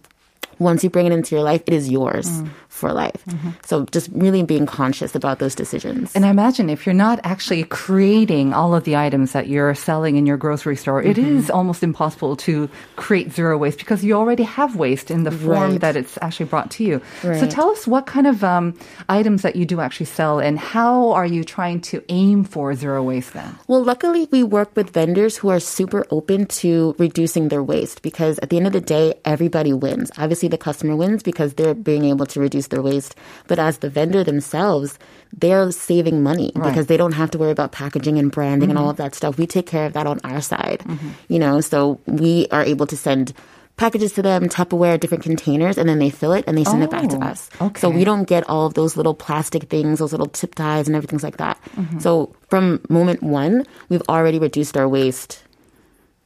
once 0.60 0.84
you 0.84 0.90
bring 0.90 1.06
it 1.06 1.12
into 1.14 1.36
your 1.36 1.44
life, 1.44 1.62
it 1.68 1.74
is 1.74 1.90
yours 1.90 2.28
Mm. 2.30 2.50
for 2.70 2.92
life. 2.92 3.24
Mm-hmm. 3.30 3.50
So 3.64 3.86
just 3.92 4.10
really 4.12 4.44
being 4.44 4.66
conscious 4.66 5.16
about 5.16 5.40
those 5.40 5.56
decisions. 5.56 6.12
And 6.16 6.26
I 6.26 6.30
imagine 6.30 6.70
if 6.70 6.86
you're 6.86 6.94
not 6.96 7.20
actually 7.24 7.64
creating 7.64 8.54
all 8.54 8.76
of 8.76 8.84
the 8.84 8.96
items 8.98 9.32
that 9.32 9.48
you're 9.48 9.74
selling 9.76 10.18
in 10.18 10.26
your 10.26 10.38
grocery 10.38 10.76
store, 10.76 11.02
it 11.02 11.16
Mm-hmm. 11.18 11.38
is 11.40 11.50
almost 11.50 11.84
impossible 11.84 12.36
to 12.48 12.68
create 12.98 13.32
zero 13.32 13.58
waste 13.58 13.80
because 13.80 14.04
you 14.04 14.14
already 14.16 14.44
have 14.44 14.76
waste 14.76 15.10
in 15.10 15.24
the 15.24 15.32
form 15.32 15.72
Right. 15.72 15.82
that 15.82 15.96
it's 15.96 16.18
actually 16.22 16.48
brought 16.48 16.70
to 16.72 16.84
you. 16.84 17.02
So 17.22 17.48
tell 17.48 17.70
us 17.72 17.88
what 17.88 18.06
kind 18.06 18.28
of 18.28 18.44
um, 18.44 18.74
items 19.08 19.42
that 19.44 19.56
you 19.56 19.66
do 19.66 19.80
actually 19.80 20.08
sell 20.08 20.40
and 20.40 20.60
how 20.60 21.12
are 21.16 21.26
you 21.26 21.44
trying 21.44 21.80
to 21.92 22.04
aim 22.10 22.44
for 22.44 22.76
zero 22.76 23.02
waste 23.04 23.32
then? 23.34 23.56
Well, 23.68 23.84
luckily, 23.84 24.28
we 24.32 24.44
work 24.44 24.76
with 24.76 24.90
vendors 24.92 25.38
who 25.38 25.48
are 25.50 25.60
super 25.62 26.06
open 26.12 26.46
to 26.62 26.96
reducing 27.00 27.48
their 27.48 27.64
waste 27.64 28.02
because 28.02 28.40
at 28.40 28.50
the 28.50 28.58
end 28.58 28.68
of 28.68 28.74
the 28.74 28.82
day, 28.82 29.14
everybody 29.24 29.72
wins. 29.72 30.12
Obviously, 30.18 30.45
the 30.48 30.58
customer 30.58 30.96
wins 30.96 31.24
because 31.24 31.54
they're 31.54 31.74
being 31.74 32.06
able 32.06 32.26
to 32.28 32.40
reduce 32.40 32.68
their 32.68 32.82
waste. 32.82 33.16
But 33.48 33.60
as 33.60 33.80
the 33.80 33.90
vendor 33.90 34.24
themselves, 34.24 34.98
they're 35.36 35.72
saving 35.72 36.24
money 36.24 36.52
Right. 36.56 36.70
because 36.70 36.88
they 36.88 36.98
don't 36.98 37.14
have 37.14 37.32
to 37.32 37.38
worry 37.38 37.52
about 37.52 37.72
packaging 37.72 38.18
and 38.18 38.32
branding 38.32 38.70
and 38.70 38.78
all 38.78 38.86
mm-hmm. 38.86 38.92
of 38.92 38.98
that 38.98 39.16
stuff. 39.16 39.38
We 39.38 39.48
take 39.48 39.66
care 39.68 39.86
of 39.86 39.94
that 39.94 40.08
on 40.08 40.20
our 40.24 40.42
side, 40.42 40.80
mm-hmm. 40.86 41.10
you 41.28 41.40
know, 41.40 41.62
so 41.62 42.00
we 42.06 42.48
are 42.52 42.64
able 42.64 42.88
to 42.88 42.98
send 42.98 43.34
packages 43.78 44.14
to 44.14 44.22
them, 44.22 44.48
Tupperware, 44.48 45.00
different 45.00 45.24
containers, 45.24 45.78
and 45.78 45.90
then 45.90 46.00
they 46.00 46.10
fill 46.10 46.32
it 46.32 46.46
and 46.48 46.58
they 46.58 46.64
send 46.64 46.84
it 46.84 46.90
back 46.90 47.10
to 47.10 47.18
Oh, 47.18 47.28
us. 47.28 47.50
So 47.76 47.90
we 47.90 48.04
don't 48.06 48.24
get 48.24 48.48
all 48.48 48.66
of 48.66 48.74
those 48.74 48.96
little 48.96 49.14
plastic 49.14 49.64
things, 49.70 50.00
those 50.00 50.14
little 50.14 50.28
tip 50.28 50.56
ties 50.56 50.88
and 50.88 50.96
everything 50.96 51.20
like 51.20 51.38
that. 51.38 51.60
Mm-hmm. 51.76 52.00
So 52.00 52.34
from 52.48 52.80
moment 52.88 53.22
one, 53.22 53.66
we've 53.90 54.02
already 54.08 54.40
reduced 54.40 54.78
our 54.78 54.88
waste 54.88 55.44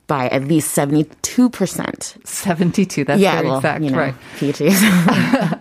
by 0.09 0.27
at 0.29 0.43
least 0.51 0.75
72%. 0.75 2.27
72, 2.27 3.03
that's 3.05 3.21
yeah, 3.21 3.35
very 3.35 3.47
well, 3.47 3.57
exact, 3.59 3.83
you 3.83 3.91
know, 3.91 3.97
right? 3.97 4.15
PhDs. 4.39 4.79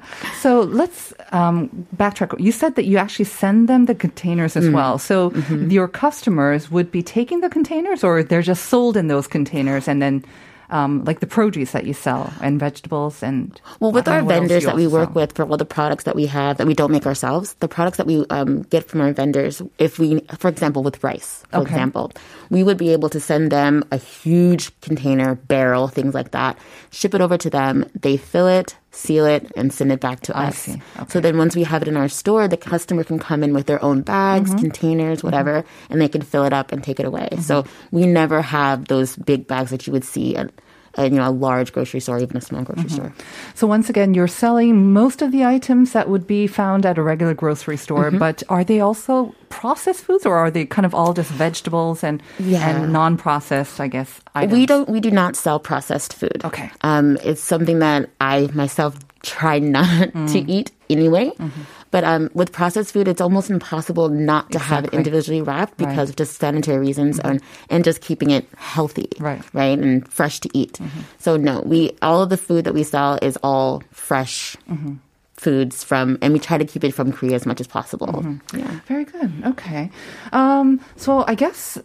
So 0.42 0.62
let's 0.62 1.12
um, 1.32 1.68
backtrack. 1.96 2.38
You 2.40 2.52
said 2.52 2.74
that 2.76 2.84
you 2.86 2.96
actually 2.96 3.24
send 3.26 3.68
them 3.68 3.86
the 3.86 3.94
containers 3.94 4.54
Mm. 4.54 4.60
as 4.62 4.70
well. 4.70 4.98
So 4.98 5.30
Mm-hmm. 5.30 5.70
your 5.70 5.88
customers 5.88 6.70
would 6.70 6.90
be 6.90 7.02
taking 7.02 7.40
the 7.40 7.48
containers, 7.50 8.02
or 8.04 8.22
they're 8.22 8.42
just 8.52 8.64
sold 8.72 8.96
in 8.96 9.08
those 9.08 9.26
containers, 9.28 9.88
and 9.88 10.00
then 10.00 10.24
um, 10.70 11.04
like 11.04 11.20
the 11.20 11.26
produce 11.26 11.72
that 11.72 11.86
you 11.86 11.94
sell 11.94 12.32
and 12.42 12.58
vegetables 12.60 13.22
and 13.22 13.60
Well, 13.80 13.92
with 13.92 14.06
I 14.08 14.12
our 14.12 14.18
don't 14.18 14.24
know 14.28 14.34
what 14.34 14.34
else 14.42 14.48
vendors 14.48 14.64
that 14.66 14.76
we 14.76 14.86
work 14.86 15.08
sell. 15.08 15.14
with 15.22 15.32
for 15.32 15.44
all 15.44 15.56
the 15.56 15.64
products 15.64 16.04
that 16.04 16.14
we 16.16 16.26
have 16.26 16.58
that 16.58 16.66
we 16.66 16.74
don't 16.74 16.90
make 16.92 17.06
ourselves, 17.06 17.54
the 17.60 17.68
products 17.68 17.96
that 17.96 18.06
we 18.06 18.24
um, 18.30 18.62
get 18.62 18.84
from 18.88 19.00
our 19.00 19.12
vendors, 19.12 19.62
if 19.78 19.98
we, 19.98 20.20
for 20.38 20.48
example, 20.48 20.82
with 20.82 21.02
rice, 21.02 21.44
for 21.50 21.58
Okay. 21.60 21.70
example, 21.74 22.12
we 22.50 22.62
would 22.62 22.76
be 22.76 22.90
able 22.92 23.08
to 23.10 23.20
send 23.20 23.50
them 23.50 23.82
a 23.92 23.96
huge 23.96 24.78
container, 24.80 25.34
barrel, 25.34 25.88
things 25.88 26.14
like 26.14 26.32
that, 26.32 26.58
ship 26.90 27.14
it 27.14 27.20
over 27.20 27.36
to 27.38 27.48
them. 27.50 27.84
They 28.00 28.16
fill 28.16 28.46
it, 28.48 28.76
seal 28.98 29.24
it, 29.26 29.46
and 29.54 29.72
send 29.72 29.92
it 29.94 30.00
back 30.00 30.20
to 30.26 30.36
us. 30.36 30.58
see. 30.58 30.82
So 31.08 31.20
then 31.20 31.38
once 31.38 31.54
we 31.54 31.62
have 31.62 31.82
it 31.82 31.88
in 31.88 31.96
our 31.96 32.08
store, 32.10 32.48
the 32.48 32.56
customer 32.58 33.04
can 33.04 33.18
come 33.18 33.44
in 33.46 33.54
with 33.54 33.66
their 33.70 33.82
own 33.82 34.02
bags, 34.02 34.50
Mm-hmm. 34.50 34.58
containers, 34.60 35.22
whatever, 35.22 35.64
and 35.88 36.00
they 36.02 36.08
can 36.08 36.22
fill 36.22 36.44
it 36.44 36.52
up 36.52 36.72
and 36.72 36.82
take 36.82 36.98
it 36.98 37.06
away. 37.06 37.28
So 37.40 37.64
we 37.92 38.06
never 38.06 38.42
have 38.42 38.88
those 38.88 39.14
big 39.16 39.46
bags 39.46 39.70
that 39.70 39.86
you 39.86 39.92
would 39.94 40.04
see 40.04 40.34
at 40.34 40.50
you 41.04 41.10
know 41.18 41.28
a 41.28 41.30
large 41.30 41.72
grocery 41.72 42.00
store, 42.00 42.18
even 42.20 42.36
a 42.36 42.40
small 42.40 42.62
grocery 42.62 42.90
store. 42.90 43.12
So 43.54 43.66
once 43.66 43.88
again, 43.90 44.14
you're 44.14 44.28
selling 44.28 44.92
most 44.92 45.22
of 45.22 45.32
the 45.32 45.44
items 45.44 45.92
that 45.92 46.08
would 46.08 46.26
be 46.26 46.46
found 46.46 46.84
at 46.86 46.98
a 46.98 47.02
regular 47.02 47.34
grocery 47.34 47.76
store, 47.76 48.08
Mm-hmm. 48.10 48.18
but 48.18 48.42
are 48.48 48.64
they 48.64 48.80
also 48.80 49.34
processed 49.48 50.04
foods 50.04 50.26
or 50.26 50.36
are 50.36 50.50
they 50.50 50.64
kind 50.66 50.86
of 50.86 50.94
all 50.94 51.12
just 51.14 51.30
vegetables 51.30 52.04
and 52.04 52.22
Yeah. 52.38 52.68
and 52.68 52.92
non-processed, 52.92 53.80
I 53.80 53.88
guess, 53.88 54.20
items? 54.34 54.52
We 54.52 54.66
don't. 54.66 54.88
We 54.88 55.00
do 55.00 55.10
not 55.10 55.36
sell 55.36 55.58
processed 55.58 56.12
food. 56.14 56.42
Okay. 56.44 56.70
Um, 56.82 57.16
it's 57.24 57.42
something 57.42 57.78
that 57.80 58.10
I 58.20 58.48
myself 58.54 58.96
try 59.22 59.58
not 59.58 60.08
Mm. 60.14 60.30
to 60.32 60.38
eat 60.50 60.70
anyway. 60.90 61.30
Mm-hmm. 61.30 61.62
But 61.90 62.04
um, 62.04 62.28
with 62.34 62.52
processed 62.52 62.92
food, 62.92 63.08
it's 63.08 63.20
almost 63.20 63.50
impossible 63.50 64.08
not 64.10 64.50
to 64.52 64.58
have 64.58 64.84
it 64.84 64.92
individually 64.94 65.40
wrapped 65.42 65.80
Right. 65.80 65.88
Mm-hmm. 65.88 65.90
because 65.90 66.10
of 66.10 66.16
just 66.16 66.38
sanitary 66.38 66.78
reasons 66.78 67.18
and, 67.20 67.40
and 67.70 67.84
just 67.84 68.00
keeping 68.02 68.30
it 68.30 68.46
healthy, 68.56 69.08
Right. 69.18 69.40
Mm-hmm. 69.40 69.58
right, 69.58 69.78
and 69.78 70.06
fresh 70.08 70.40
to 70.40 70.48
eat. 70.52 70.78
So 71.18 71.36
no, 71.36 71.62
we 71.64 71.92
all 72.02 72.22
of 72.22 72.28
the 72.28 72.36
food 72.36 72.64
that 72.64 72.74
we 72.74 72.84
sell 72.84 73.18
is 73.22 73.38
all 73.42 73.82
fresh. 73.92 74.56
Mm-hmm. 74.70 74.94
Foods 75.38 75.84
from, 75.84 76.18
and 76.20 76.32
we 76.32 76.40
try 76.40 76.58
to 76.58 76.64
keep 76.64 76.82
it 76.82 76.92
from 76.92 77.12
Korea 77.12 77.36
as 77.36 77.46
much 77.46 77.60
as 77.60 77.68
possible. 77.68 78.08
Mm-hmm. 78.08 78.58
Yeah. 78.58 78.80
Very 78.88 79.04
good. 79.04 79.30
Okay. 79.46 79.88
Um, 80.32 80.80
so 80.96 81.24
I 81.28 81.36
guess 81.36 81.78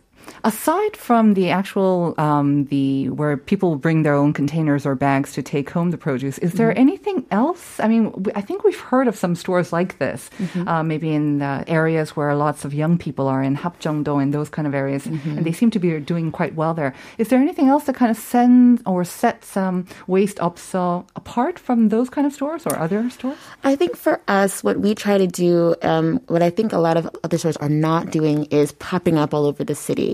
aside 0.43 0.95
from 0.97 1.33
the 1.33 1.49
actual 1.49 2.15
um, 2.17 2.65
the 2.65 3.09
where 3.09 3.37
people 3.37 3.75
bring 3.75 4.03
their 4.03 4.13
own 4.13 4.33
containers 4.33 4.85
or 4.85 4.95
bags 4.95 5.33
to 5.33 5.41
take 5.41 5.69
home 5.69 5.91
the 5.91 5.97
produce, 5.97 6.37
is 6.39 6.53
there 6.53 6.77
anything 6.77 7.25
else? 7.31 7.79
I 7.79 7.87
mean, 7.87 8.13
I 8.35 8.41
think 8.41 8.63
we've 8.63 8.79
heard 8.79 9.07
of 9.07 9.15
some 9.15 9.35
stores 9.35 9.71
like 9.73 9.97
this, 9.99 10.29
uh, 10.67 10.83
maybe 10.83 11.13
in 11.13 11.39
the 11.39 11.63
areas 11.67 12.15
where 12.15 12.35
lots 12.35 12.65
of 12.65 12.73
young 12.73 12.97
people 12.97 13.27
are 13.27 13.41
in 13.41 13.55
Hapjeongdo 13.55 14.21
and 14.21 14.33
those 14.33 14.49
kind 14.49 14.67
of 14.67 14.73
areas, 14.73 15.05
and 15.05 15.45
they 15.45 15.51
seem 15.51 15.71
to 15.71 15.79
be 15.79 15.99
doing 15.99 16.31
quite 16.31 16.55
well 16.55 16.73
there. 16.73 16.93
Is 17.17 17.29
there 17.29 17.39
anything 17.39 17.69
else 17.69 17.85
that 17.85 17.95
kind 17.95 18.11
of 18.11 18.17
sends 18.17 18.81
or 18.85 19.03
sets 19.03 19.55
um, 19.57 19.85
waste 20.07 20.39
up 20.39 20.59
so 20.59 21.05
apart 21.15 21.57
from 21.57 21.89
those 21.89 22.09
kind 22.09 22.27
of 22.27 22.33
stores 22.33 22.65
or 22.65 22.77
other 22.77 23.09
stores? 23.09 23.37
I 23.63 23.75
think 23.75 23.95
for 23.95 24.21
us, 24.27 24.63
what 24.63 24.79
we 24.79 24.93
try 24.95 25.17
to 25.17 25.27
do, 25.27 25.75
um, 25.81 26.19
what 26.27 26.43
I 26.43 26.49
think 26.49 26.73
a 26.73 26.79
lot 26.79 26.97
of 26.97 27.09
other 27.23 27.37
stores 27.37 27.57
are 27.57 27.69
not 27.69 28.11
doing 28.11 28.45
is 28.51 28.71
popping 28.73 29.17
up 29.17 29.33
all 29.33 29.45
over 29.45 29.63
the 29.63 29.75
city. 29.75 30.12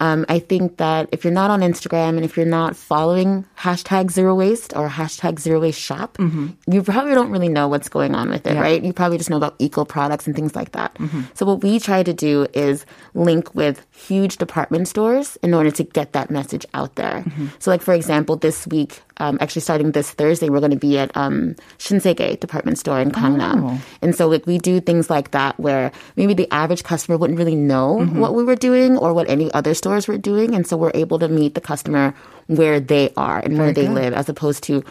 Um, 0.00 0.24
I 0.30 0.38
think 0.38 0.78
that 0.78 1.10
if 1.12 1.24
you're 1.24 1.32
not 1.32 1.50
on 1.50 1.60
Instagram 1.60 2.16
and 2.16 2.24
if 2.24 2.34
you're 2.34 2.46
not 2.46 2.74
following 2.74 3.44
hashtag 3.58 4.10
zero 4.10 4.34
waste 4.34 4.74
or 4.74 4.88
hashtag 4.88 5.38
zero 5.38 5.60
waste 5.60 5.78
shop, 5.78 6.16
mm-hmm. 6.16 6.48
you 6.72 6.82
probably 6.82 7.12
don't 7.12 7.30
really 7.30 7.50
know 7.50 7.68
what's 7.68 7.90
going 7.90 8.14
on 8.14 8.30
with 8.30 8.46
it, 8.46 8.54
Yeah. 8.54 8.62
right? 8.62 8.82
You 8.82 8.94
probably 8.94 9.18
just 9.18 9.28
know 9.28 9.36
about 9.36 9.56
eco 9.58 9.84
products 9.84 10.26
and 10.26 10.34
things 10.34 10.56
like 10.56 10.72
that. 10.72 10.94
Mm-hmm. 10.94 11.20
So 11.34 11.44
what 11.44 11.62
we 11.62 11.78
try 11.78 12.02
to 12.02 12.14
do 12.14 12.46
is 12.54 12.86
link 13.12 13.54
with 13.54 13.84
huge 13.94 14.38
department 14.38 14.88
stores 14.88 15.36
in 15.42 15.52
order 15.52 15.70
to 15.72 15.84
get 15.84 16.14
that 16.14 16.30
message 16.30 16.64
out 16.72 16.94
there. 16.94 17.22
Mm-hmm. 17.26 17.48
So 17.58 17.70
like, 17.70 17.82
for 17.82 17.92
example, 17.92 18.36
this 18.36 18.66
week, 18.68 19.02
um, 19.20 19.38
actually 19.40 19.62
starting 19.62 19.92
this 19.92 20.10
Thursday, 20.10 20.48
we're 20.48 20.58
going 20.60 20.72
to 20.72 20.80
be 20.80 20.98
at 20.98 21.14
um, 21.16 21.54
Shinsegae 21.78 22.40
department 22.40 22.78
store 22.78 22.98
in 22.98 23.12
Gangnam. 23.12 23.70
Oh. 23.70 23.82
And 24.02 24.16
so 24.16 24.26
like, 24.26 24.46
we 24.46 24.58
do 24.58 24.80
things 24.80 25.10
like 25.10 25.30
that 25.32 25.60
where 25.60 25.92
maybe 26.16 26.34
the 26.34 26.48
average 26.50 26.82
customer 26.82 27.16
wouldn't 27.18 27.38
really 27.38 27.56
know 27.56 28.00
Mm-hmm. 28.00 28.18
what 28.18 28.34
we 28.34 28.44
were 28.44 28.56
doing 28.56 28.96
or 28.96 29.12
what 29.12 29.28
any 29.28 29.52
other 29.52 29.74
stores 29.74 30.08
were 30.08 30.16
doing. 30.16 30.54
And 30.54 30.66
so 30.66 30.76
we're 30.76 30.92
able 30.94 31.18
to 31.20 31.28
meet 31.28 31.54
the 31.54 31.60
customer 31.60 32.14
where 32.48 32.80
they 32.80 33.12
are 33.16 33.38
and 33.38 33.58
where 33.58 33.72
they 33.72 33.84
good. 33.86 33.94
live 33.94 34.12
as 34.14 34.28
opposed 34.28 34.64
to 34.64 34.82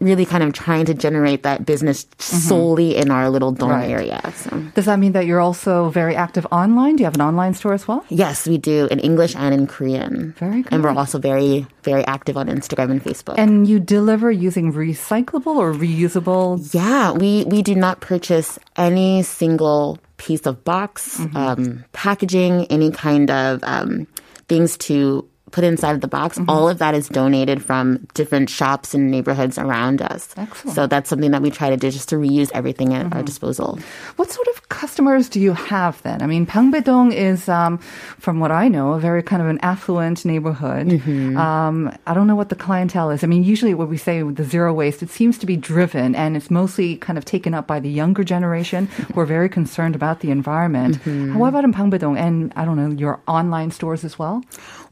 really 0.00 0.24
kind 0.24 0.42
of 0.42 0.52
trying 0.52 0.84
to 0.86 0.94
generate 0.94 1.42
that 1.44 1.66
business 1.66 2.06
solely 2.18 2.96
in 2.96 3.10
our 3.10 3.28
little 3.30 3.52
Mm-hmm. 3.52 3.70
Right. 3.70 3.90
area. 3.90 4.32
So. 4.34 4.50
Does 4.74 4.86
that 4.86 4.98
mean 4.98 5.12
that 5.12 5.26
you're 5.26 5.40
also 5.40 5.90
very 5.90 6.16
active 6.16 6.46
online? 6.50 6.96
Do 6.96 7.02
you 7.02 7.04
have 7.04 7.14
an 7.14 7.20
online 7.20 7.52
store 7.54 7.74
as 7.74 7.86
well? 7.86 8.04
Yes, 8.08 8.46
we 8.48 8.56
do 8.58 8.86
in 8.90 8.98
English 9.00 9.36
and 9.36 9.52
in 9.52 9.66
Korean. 9.66 10.32
Very 10.38 10.64
And 10.70 10.82
we're 10.82 10.90
also 10.96 11.18
very, 11.18 11.66
very 11.82 12.04
active 12.06 12.36
on 12.36 12.46
Instagram 12.48 12.90
and 12.90 13.02
Facebook. 13.04 13.34
And 13.36 13.66
you 13.68 13.78
deliver 13.80 14.30
using 14.30 14.72
recyclable 14.72 15.56
or 15.56 15.72
reusable? 15.74 16.58
Yeah, 16.72 17.12
we, 17.12 17.44
we 17.44 17.60
do 17.62 17.74
not 17.74 18.00
purchase 18.00 18.58
any 18.76 19.22
single 19.22 19.98
piece 20.16 20.46
of 20.46 20.64
box, 20.64 21.18
Mm-hmm. 21.18 21.36
um, 21.36 21.84
packaging, 21.92 22.64
any 22.70 22.90
kind 22.90 23.30
of 23.30 23.60
um, 23.64 24.06
things 24.48 24.76
to 24.88 25.26
put 25.50 25.64
inside 25.64 25.94
of 25.94 26.00
the 26.00 26.08
box. 26.08 26.38
Mm-hmm. 26.38 26.50
All 26.50 26.68
of 26.68 26.78
that 26.78 26.94
is 26.94 27.08
donated 27.08 27.62
from 27.62 28.06
different 28.14 28.50
shops 28.50 28.94
and 28.94 29.10
neighborhoods 29.10 29.58
around 29.58 30.02
us. 30.02 30.28
Excellent. 30.36 30.48
Mm-hmm. 30.50 30.70
So 30.70 30.86
that's 30.86 31.08
something 31.08 31.30
that 31.30 31.42
we 31.42 31.50
try 31.50 31.70
to 31.70 31.76
do 31.76 31.90
just 31.90 32.08
to 32.10 32.16
reuse 32.16 32.50
everything 32.54 32.94
at 32.94 33.12
our 33.14 33.22
disposal. 33.22 33.78
What 34.16 34.30
sort 34.30 34.46
of 34.48 34.68
customers 34.68 35.28
do 35.28 35.40
you 35.40 35.52
have 35.52 36.00
then? 36.02 36.22
I 36.22 36.26
mean, 36.26 36.46
Bangbaedong 36.46 37.12
is, 37.12 37.48
um, 37.48 37.78
from 38.18 38.40
what 38.40 38.50
I 38.50 38.68
know, 38.68 38.92
a 38.92 39.00
very 39.00 39.22
kind 39.22 39.42
of 39.42 39.48
an 39.48 39.58
affluent 39.62 40.24
neighborhood. 40.24 40.86
Mm-hmm. 40.88 41.36
Um, 41.36 41.96
I 42.06 42.14
don't 42.14 42.26
know 42.26 42.36
what 42.36 42.48
the 42.48 42.56
clientele 42.56 43.10
is. 43.10 43.24
I 43.24 43.26
mean, 43.26 43.44
usually 43.44 43.74
what 43.74 43.88
we 43.88 43.96
say 43.96 44.22
with 44.22 44.36
the 44.36 44.44
zero 44.44 44.72
waste, 44.72 45.02
it 45.02 45.10
seems 45.10 45.38
to 45.38 45.46
be 45.46 45.56
driven 45.56 46.14
and 46.14 46.36
it's 46.36 46.50
mostly 46.50 46.96
kind 46.96 47.18
of 47.18 47.24
taken 47.24 47.54
up 47.54 47.66
by 47.66 47.80
the 47.80 47.90
younger 47.90 48.24
generation 48.24 48.86
who 48.86 49.20
are 49.20 49.26
very 49.26 49.48
concerned 49.48 49.94
about 49.94 50.20
the 50.20 50.30
environment. 50.30 50.96
Mm-hmm. 50.98 51.38
What 51.38 51.48
about 51.48 51.64
in 51.64 51.72
Bangbaedong 51.72 52.18
and, 52.18 52.52
I 52.56 52.64
don't 52.64 52.76
know, 52.76 52.90
your 52.90 53.20
online 53.26 53.70
stores 53.70 54.04
as 54.04 54.18
well? 54.18 54.42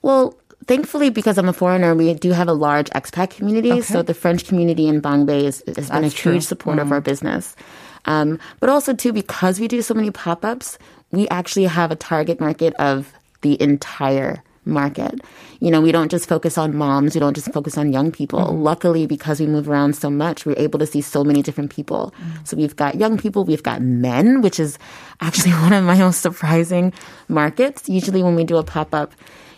Well, 0.02 0.34
thankfully, 0.66 1.10
because 1.10 1.38
I'm 1.38 1.48
a 1.48 1.52
foreigner, 1.52 1.94
we 1.94 2.14
do 2.14 2.32
have 2.32 2.48
a 2.48 2.52
large 2.52 2.88
expat 2.90 3.30
community. 3.30 3.72
Okay. 3.72 3.80
So 3.82 4.02
the 4.02 4.14
French 4.14 4.46
community 4.46 4.86
in 4.86 5.00
Bangbae 5.00 5.44
is, 5.44 5.62
has 5.76 5.90
been 5.90 6.04
a. 6.04 6.08
Mm. 6.08 6.32
huge 6.32 6.42
support 6.44 6.78
of 6.78 6.92
our 6.92 7.00
business. 7.00 7.56
Um, 8.04 8.38
but 8.60 8.70
also, 8.70 8.94
too, 8.94 9.12
because 9.12 9.60
we 9.60 9.68
do 9.68 9.82
so 9.82 9.94
many 9.94 10.10
pop 10.10 10.44
ups, 10.44 10.78
we 11.10 11.28
actually 11.28 11.64
have 11.64 11.90
a 11.90 11.96
target 11.96 12.40
market 12.40 12.74
of 12.74 13.12
the 13.42 13.60
entire 13.60 14.42
market. 14.68 15.20
You 15.60 15.70
know, 15.70 15.80
we 15.80 15.90
don't 15.90 16.10
just 16.10 16.28
focus 16.28 16.56
on 16.58 16.76
moms, 16.76 17.14
we 17.14 17.20
don't 17.20 17.34
just 17.34 17.52
focus 17.52 17.76
on 17.76 17.92
young 17.92 18.12
people. 18.12 18.40
Mm-hmm. 18.40 18.62
Luckily, 18.62 19.06
because 19.06 19.40
we 19.40 19.46
move 19.46 19.68
around 19.68 19.96
so 19.96 20.10
much, 20.10 20.46
we're 20.46 20.58
able 20.58 20.78
to 20.78 20.86
see 20.86 21.00
so 21.00 21.24
many 21.24 21.42
different 21.42 21.70
people. 21.70 22.14
Mm. 22.20 22.46
So 22.46 22.56
we've 22.56 22.76
got 22.76 22.94
young 22.94 23.18
people, 23.18 23.44
we've 23.44 23.62
got 23.62 23.82
men, 23.82 24.42
which 24.42 24.60
is 24.60 24.78
actually 25.20 25.52
one 25.64 25.72
of 25.72 25.84
my 25.84 25.98
most 25.98 26.20
surprising 26.20 26.92
markets. 27.28 27.88
Usually 27.88 28.22
when 28.22 28.36
we 28.36 28.44
do 28.44 28.58
a 28.58 28.62
pop-up, 28.62 29.12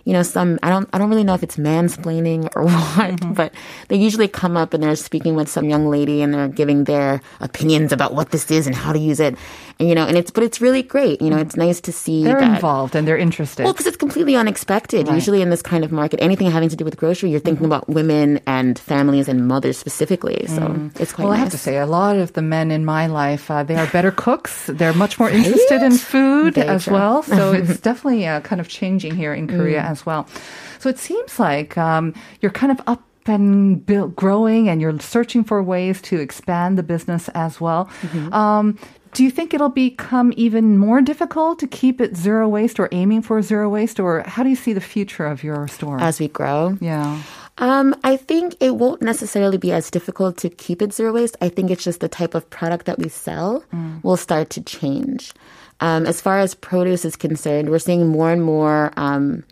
you 0.04 0.12
know, 0.12 0.22
some 0.22 0.58
I 0.62 0.70
don't 0.70 0.88
I 0.92 0.98
don't 0.98 1.10
really 1.10 1.24
know 1.24 1.34
if 1.34 1.42
it's 1.42 1.56
mansplaining 1.56 2.48
or 2.56 2.64
what, 2.66 3.10
Mm-hmm. 3.10 3.32
but 3.34 3.52
they 3.88 3.96
usually 3.96 4.28
come 4.28 4.56
up 4.56 4.72
and 4.74 4.82
they're 4.82 4.96
speaking 4.96 5.34
with 5.34 5.48
some 5.48 5.68
young 5.68 5.88
lady 5.88 6.22
and 6.22 6.32
they're 6.32 6.48
giving 6.48 6.84
their 6.84 7.20
opinions 7.40 7.92
about 7.92 8.14
what 8.14 8.30
this 8.30 8.50
is 8.50 8.66
and 8.66 8.74
how 8.76 8.92
to 8.92 8.98
use 8.98 9.20
it. 9.20 9.36
You 9.80 9.94
know, 9.94 10.06
and 10.06 10.16
it's 10.18 10.30
but 10.30 10.44
it's 10.44 10.60
really 10.60 10.82
great. 10.82 11.22
You 11.22 11.30
know, 11.30 11.38
it's 11.38 11.56
nice 11.56 11.80
to 11.80 11.92
see 11.92 12.22
They're 12.22 12.38
that 12.38 12.54
involved 12.56 12.94
and 12.94 13.08
they're 13.08 13.16
interested. 13.16 13.64
well, 13.64 13.72
because 13.72 13.86
it's 13.86 13.96
completely 13.96 14.36
unexpected. 14.36 15.08
Usually, 15.08 15.40
in 15.40 15.48
this 15.48 15.62
kind 15.62 15.84
of 15.84 15.90
market, 15.90 16.20
anything 16.22 16.50
having 16.50 16.68
to 16.68 16.76
do 16.76 16.84
with 16.84 16.96
grocery, 16.98 17.30
you're 17.30 17.40
thinking 17.40 17.64
about 17.64 17.88
women 17.88 18.40
and 18.46 18.78
families 18.78 19.26
and 19.26 19.48
mothers 19.48 19.78
specifically. 19.78 20.44
So 20.48 20.90
it's 21.00 21.12
quite 21.14 21.24
Well, 21.24 21.32
I 21.32 21.36
have 21.36 21.50
to 21.50 21.58
say, 21.58 21.78
a 21.78 21.86
lot 21.86 22.16
of 22.16 22.34
the 22.34 22.42
men 22.42 22.70
in 22.70 22.84
my 22.84 23.06
life, 23.06 23.50
uh, 23.50 23.62
they 23.64 23.76
are 23.76 23.86
better 23.88 24.10
cooks. 24.12 24.66
They're 24.66 24.92
much 24.92 25.18
more 25.18 25.30
interested 25.30 25.80
in 25.82 25.92
food 25.96 26.54
Very 26.56 26.68
as 26.68 26.84
true. 26.84 26.94
well. 26.94 27.22
So 27.40 27.52
it's 27.52 27.80
definitely 27.80 28.26
uh, 28.26 28.40
kind 28.40 28.60
of 28.60 28.68
changing 28.68 29.16
here 29.16 29.32
in 29.32 29.48
Korea 29.48 29.80
Mm. 29.80 29.90
as 29.90 30.04
well. 30.04 30.26
So 30.78 30.88
it 30.90 30.98
seems 30.98 31.38
like 31.40 31.78
um, 31.78 32.12
you're 32.42 32.52
kind 32.52 32.70
of 32.70 32.80
up 32.86 33.02
and 33.26 33.84
build, 33.86 34.16
growing 34.16 34.68
and 34.68 34.80
you're 34.80 34.98
searching 34.98 35.44
for 35.44 35.62
ways 35.62 36.00
to 36.02 36.18
expand 36.18 36.76
the 36.76 36.82
business 36.82 37.28
as 37.34 37.60
well. 37.60 37.84
Mm-hmm. 38.02 38.32
Um, 38.32 38.78
do 39.12 39.24
you 39.24 39.30
think 39.30 39.52
it'll 39.54 39.68
become 39.68 40.32
even 40.36 40.78
more 40.78 41.00
difficult 41.02 41.58
to 41.60 41.66
keep 41.66 42.00
it 42.00 42.16
zero 42.16 42.48
waste 42.48 42.78
or 42.78 42.88
aiming 42.92 43.22
for 43.22 43.42
zero 43.42 43.68
waste? 43.68 43.98
Or 44.00 44.22
how 44.26 44.42
do 44.42 44.48
you 44.50 44.56
see 44.56 44.72
the 44.72 44.80
future 44.80 45.26
of 45.26 45.42
your 45.42 45.66
store? 45.68 46.00
as 46.00 46.20
we 46.20 46.28
grow. 46.28 46.76
yeah. 46.80 47.20
Um, 47.58 47.94
I 48.04 48.16
think 48.16 48.56
it 48.60 48.76
won't 48.76 49.02
necessarily 49.02 49.58
be 49.58 49.70
as 49.70 49.90
difficult 49.90 50.38
to 50.38 50.48
keep 50.48 50.80
it 50.80 50.94
zero 50.94 51.12
waste. 51.12 51.36
I 51.42 51.50
think 51.50 51.70
it's 51.70 51.84
just 51.84 52.00
the 52.00 52.08
type 52.08 52.34
of 52.34 52.48
product 52.48 52.86
that 52.86 52.98
we 52.98 53.08
sell 53.10 53.62
Mm. 53.74 54.02
will 54.02 54.16
start 54.16 54.48
to 54.50 54.62
change. 54.62 55.34
Um, 55.80 56.06
as 56.06 56.20
far 56.22 56.38
as 56.38 56.54
produce 56.54 57.04
is 57.04 57.16
concerned, 57.16 57.68
we're 57.68 57.78
seeing 57.78 58.06
more 58.08 58.30
and 58.30 58.42
more 58.42 58.92
um, 58.96 59.44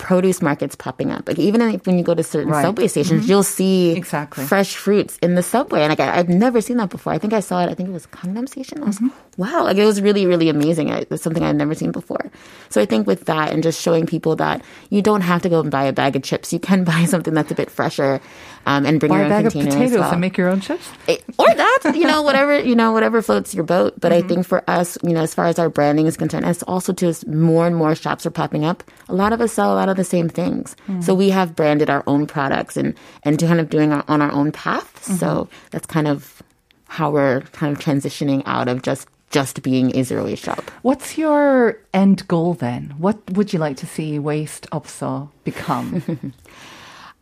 produce 0.00 0.40
markets 0.42 0.74
popping 0.74 1.10
up. 1.12 1.28
Like 1.28 1.38
even 1.38 1.60
if- 1.60 1.86
when 1.86 1.98
you 1.98 2.04
go 2.04 2.14
to 2.14 2.24
certain 2.24 2.50
Right. 2.50 2.64
subway 2.64 2.88
stations, 2.88 3.22
mm-hmm. 3.22 3.30
you'll 3.30 3.42
see 3.44 3.92
Exactly. 3.92 4.44
fresh 4.44 4.74
fruits 4.74 5.18
in 5.22 5.34
the 5.36 5.42
subway. 5.42 5.82
And 5.82 5.90
like 5.90 6.00
I, 6.00 6.18
I've 6.18 6.28
never 6.28 6.60
seen 6.60 6.78
that 6.78 6.88
before. 6.90 7.12
I 7.12 7.18
think 7.18 7.32
I 7.32 7.40
saw 7.40 7.62
it. 7.62 7.68
I 7.70 7.74
think 7.74 7.90
it 7.90 7.92
was 7.92 8.06
Gangnam 8.06 8.48
Station. 8.48 8.82
I 8.82 8.86
was, 8.86 8.96
mm-hmm. 8.96 9.08
Wow, 9.36 9.64
like 9.64 9.76
it 9.76 9.84
was 9.84 10.00
really, 10.00 10.26
really 10.26 10.48
amazing. 10.48 10.90
I, 10.90 11.04
it's 11.10 11.22
something 11.22 11.42
I've 11.44 11.54
never 11.56 11.74
seen 11.74 11.92
before. 11.92 12.30
So 12.70 12.80
I 12.80 12.86
think 12.86 13.06
with 13.06 13.26
that 13.26 13.52
and 13.52 13.62
just 13.62 13.80
showing 13.80 14.06
people 14.06 14.36
that 14.36 14.64
you 14.88 15.02
don't 15.02 15.20
have 15.20 15.42
to 15.42 15.48
go 15.48 15.60
and 15.60 15.70
buy 15.70 15.84
a 15.84 15.92
bag 15.92 16.16
of 16.16 16.22
chips. 16.22 16.52
You 16.52 16.58
can 16.58 16.84
buy 16.92 17.04
something 17.04 17.34
that's 17.34 17.50
a 17.50 17.54
bit 17.54 17.70
fresher 17.70 18.20
um, 18.66 18.86
and 18.86 19.00
bring 19.00 19.10
Buy 19.10 19.16
your 19.16 19.22
a 19.22 19.26
own 19.26 19.30
bag 19.30 19.46
of 19.46 19.52
potatoes 19.52 19.98
well. 19.98 20.10
and 20.10 20.20
make 20.20 20.36
your 20.36 20.48
own 20.48 20.60
chips. 20.60 20.88
It- 21.06 21.24
or 21.38 21.52
that, 21.52 21.92
you 21.94 22.06
know, 22.06 22.22
whatever, 22.22 22.58
you 22.58 22.74
know, 22.74 22.92
whatever 22.92 23.22
floats 23.22 23.54
your 23.54 23.64
boat. 23.64 23.98
But 23.98 24.12
I 24.12 24.20
mm-hmm. 24.20 24.28
think 24.28 24.46
for 24.46 24.68
us, 24.68 24.96
you 25.02 25.10
know, 25.10 25.20
as 25.22 25.34
far 25.34 25.46
as 25.46 25.58
our 25.58 25.68
branding 25.68 26.06
is 26.06 26.16
concerned, 26.16 26.46
it's 26.46 26.62
also 26.64 26.92
to 26.94 27.06
as 27.06 27.26
more 27.26 27.66
and 27.66 27.74
more 27.74 27.94
shops 27.94 28.24
are 28.26 28.30
popping 28.30 28.64
up. 28.64 28.84
A 29.08 29.14
lot 29.14 29.32
of 29.32 29.40
us 29.40 29.52
sell 29.52 29.72
a 29.72 29.76
lot 29.76 29.88
of 29.88 29.96
the 29.96 30.04
same 30.04 30.28
things. 30.28 30.76
Mm. 30.88 31.02
So 31.02 31.14
we 31.14 31.30
have 31.30 31.56
branded 31.56 31.90
our 31.90 32.04
own 32.06 32.26
products 32.26 32.76
and, 32.76 32.94
and 33.24 33.38
to 33.38 33.46
kind 33.46 33.60
of 33.60 33.70
doing 33.70 33.92
our, 33.92 34.04
on 34.08 34.22
our 34.22 34.30
own 34.30 34.52
path. 34.52 35.02
Mm-hmm. 35.02 35.14
So 35.14 35.48
that's 35.70 35.86
kind 35.86 36.06
of 36.06 36.42
how 36.86 37.10
we're 37.10 37.40
kind 37.52 37.76
of 37.76 37.82
transitioning 37.82 38.42
out 38.46 38.68
of 38.68 38.82
just, 38.82 39.08
just 39.30 39.62
being 39.62 39.96
a 39.96 40.02
zero 40.02 40.24
waste 40.24 40.44
shop. 40.44 40.70
What's 40.82 41.16
your 41.16 41.78
end 41.94 42.26
goal 42.28 42.54
then? 42.54 42.94
What 42.98 43.18
would 43.30 43.52
you 43.52 43.58
like 43.58 43.76
to 43.78 43.86
see 43.86 44.18
Waste 44.18 44.68
Upsaw 44.70 45.30
become? 45.44 46.32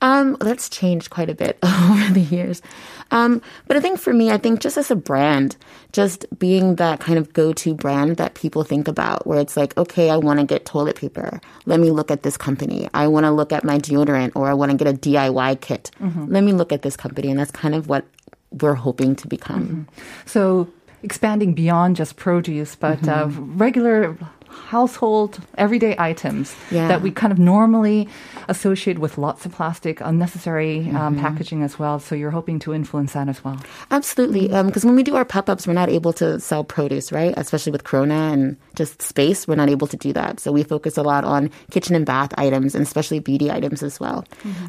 Um, 0.00 0.37
that's 0.41 0.69
changed 0.69 1.11
quite 1.11 1.29
a 1.29 1.35
bit 1.35 1.59
over 1.62 2.12
the 2.12 2.21
years. 2.21 2.62
Um, 3.11 3.43
but 3.67 3.77
I 3.77 3.81
think 3.81 3.99
for 3.99 4.12
me, 4.12 4.31
I 4.31 4.37
think 4.37 4.61
just 4.61 4.77
as 4.77 4.93
a 4.93 4.95
brand, 4.95 5.57
just 5.93 6.25
being 6.38 6.77
that 6.77 7.00
kind 7.00 7.19
of 7.19 7.33
go-to 7.33 7.75
brand 7.75 8.17
that 8.19 8.35
people 8.35 8.62
think 8.62 8.87
about, 8.87 9.27
where 9.27 9.41
it's 9.41 9.57
like, 9.57 9.77
okay, 9.77 10.11
I 10.11 10.17
want 10.17 10.38
to 10.38 10.47
get 10.47 10.65
toilet 10.65 10.95
paper. 10.95 11.41
Let 11.67 11.81
me 11.81 11.91
look 11.91 12.12
at 12.12 12.23
this 12.23 12.37
company. 12.37 12.88
I 12.95 13.09
want 13.09 13.25
to 13.25 13.33
look 13.33 13.53
at 13.53 13.65
my 13.65 13.79
deodorant, 13.79 14.33
or 14.37 14.49
I 14.49 14.55
want 14.55 14.71
to 14.71 14.77
get 14.77 14.87
a 14.87 14.97
DIY 14.97 15.61
kit. 15.62 15.91
Let 16.00 16.45
me 16.45 16.53
look 16.53 16.71
at 16.73 16.83
this 16.83 16.97
company, 16.97 17.29
and 17.31 17.41
that's 17.41 17.50
kind 17.50 17.75
of 17.75 17.88
what 17.88 18.05
we're 18.53 18.75
hoping 18.75 19.17
to 19.17 19.27
become. 19.27 19.88
so 20.27 20.69
expanding 21.02 21.55
beyond 21.55 21.97
just 21.97 22.17
produce, 22.17 22.75
but 22.75 23.07
uh, 23.09 23.28
regular 23.28 24.17
household 24.59 25.38
everyday 25.57 25.95
items 25.99 26.55
Yeah. 26.71 26.88
that 26.88 27.00
we 27.03 27.11
kind 27.11 27.33
of 27.33 27.38
normally 27.38 28.09
associate 28.49 28.99
with 28.99 29.19
lots 29.19 29.47
of 29.47 29.53
plastic, 29.53 30.00
unnecessary 30.00 30.91
um, 30.91 31.19
packaging 31.19 31.62
as 31.62 31.79
well. 31.79 31.99
So 31.99 32.15
you're 32.15 32.31
hoping 32.31 32.59
to 32.61 32.75
influence 32.75 33.12
that 33.15 33.29
as 33.29 33.43
well. 33.45 33.59
Absolutely. 33.91 34.49
Because 34.49 34.85
when 34.85 34.97
we 34.97 35.03
do 35.03 35.17
our 35.17 35.25
pop 35.25 35.49
ups, 35.49 35.67
we're 35.67 35.73
not 35.75 35.88
able 35.88 36.12
to 36.15 36.41
sell 36.41 36.65
produce, 36.65 37.12
right? 37.12 37.35
Especially 37.37 37.73
with 37.73 37.85
Corona 37.85 38.33
and 38.33 38.57
just 38.75 39.03
space, 39.03 39.47
we're 39.49 39.55
not 39.57 39.69
able 39.71 39.87
to 39.87 39.97
do 39.97 40.12
that. 40.12 40.41
So 40.41 40.53
we 40.53 40.62
focus 40.62 40.97
a 40.97 41.03
lot 41.03 41.25
on 41.25 41.50
kitchen 41.71 41.95
and 41.95 42.05
bath 42.07 42.33
items 42.37 42.75
and 42.75 42.83
especially 42.83 43.19
beauty 43.21 43.50
items 43.50 43.83
as 43.83 43.99
well. 44.00 44.25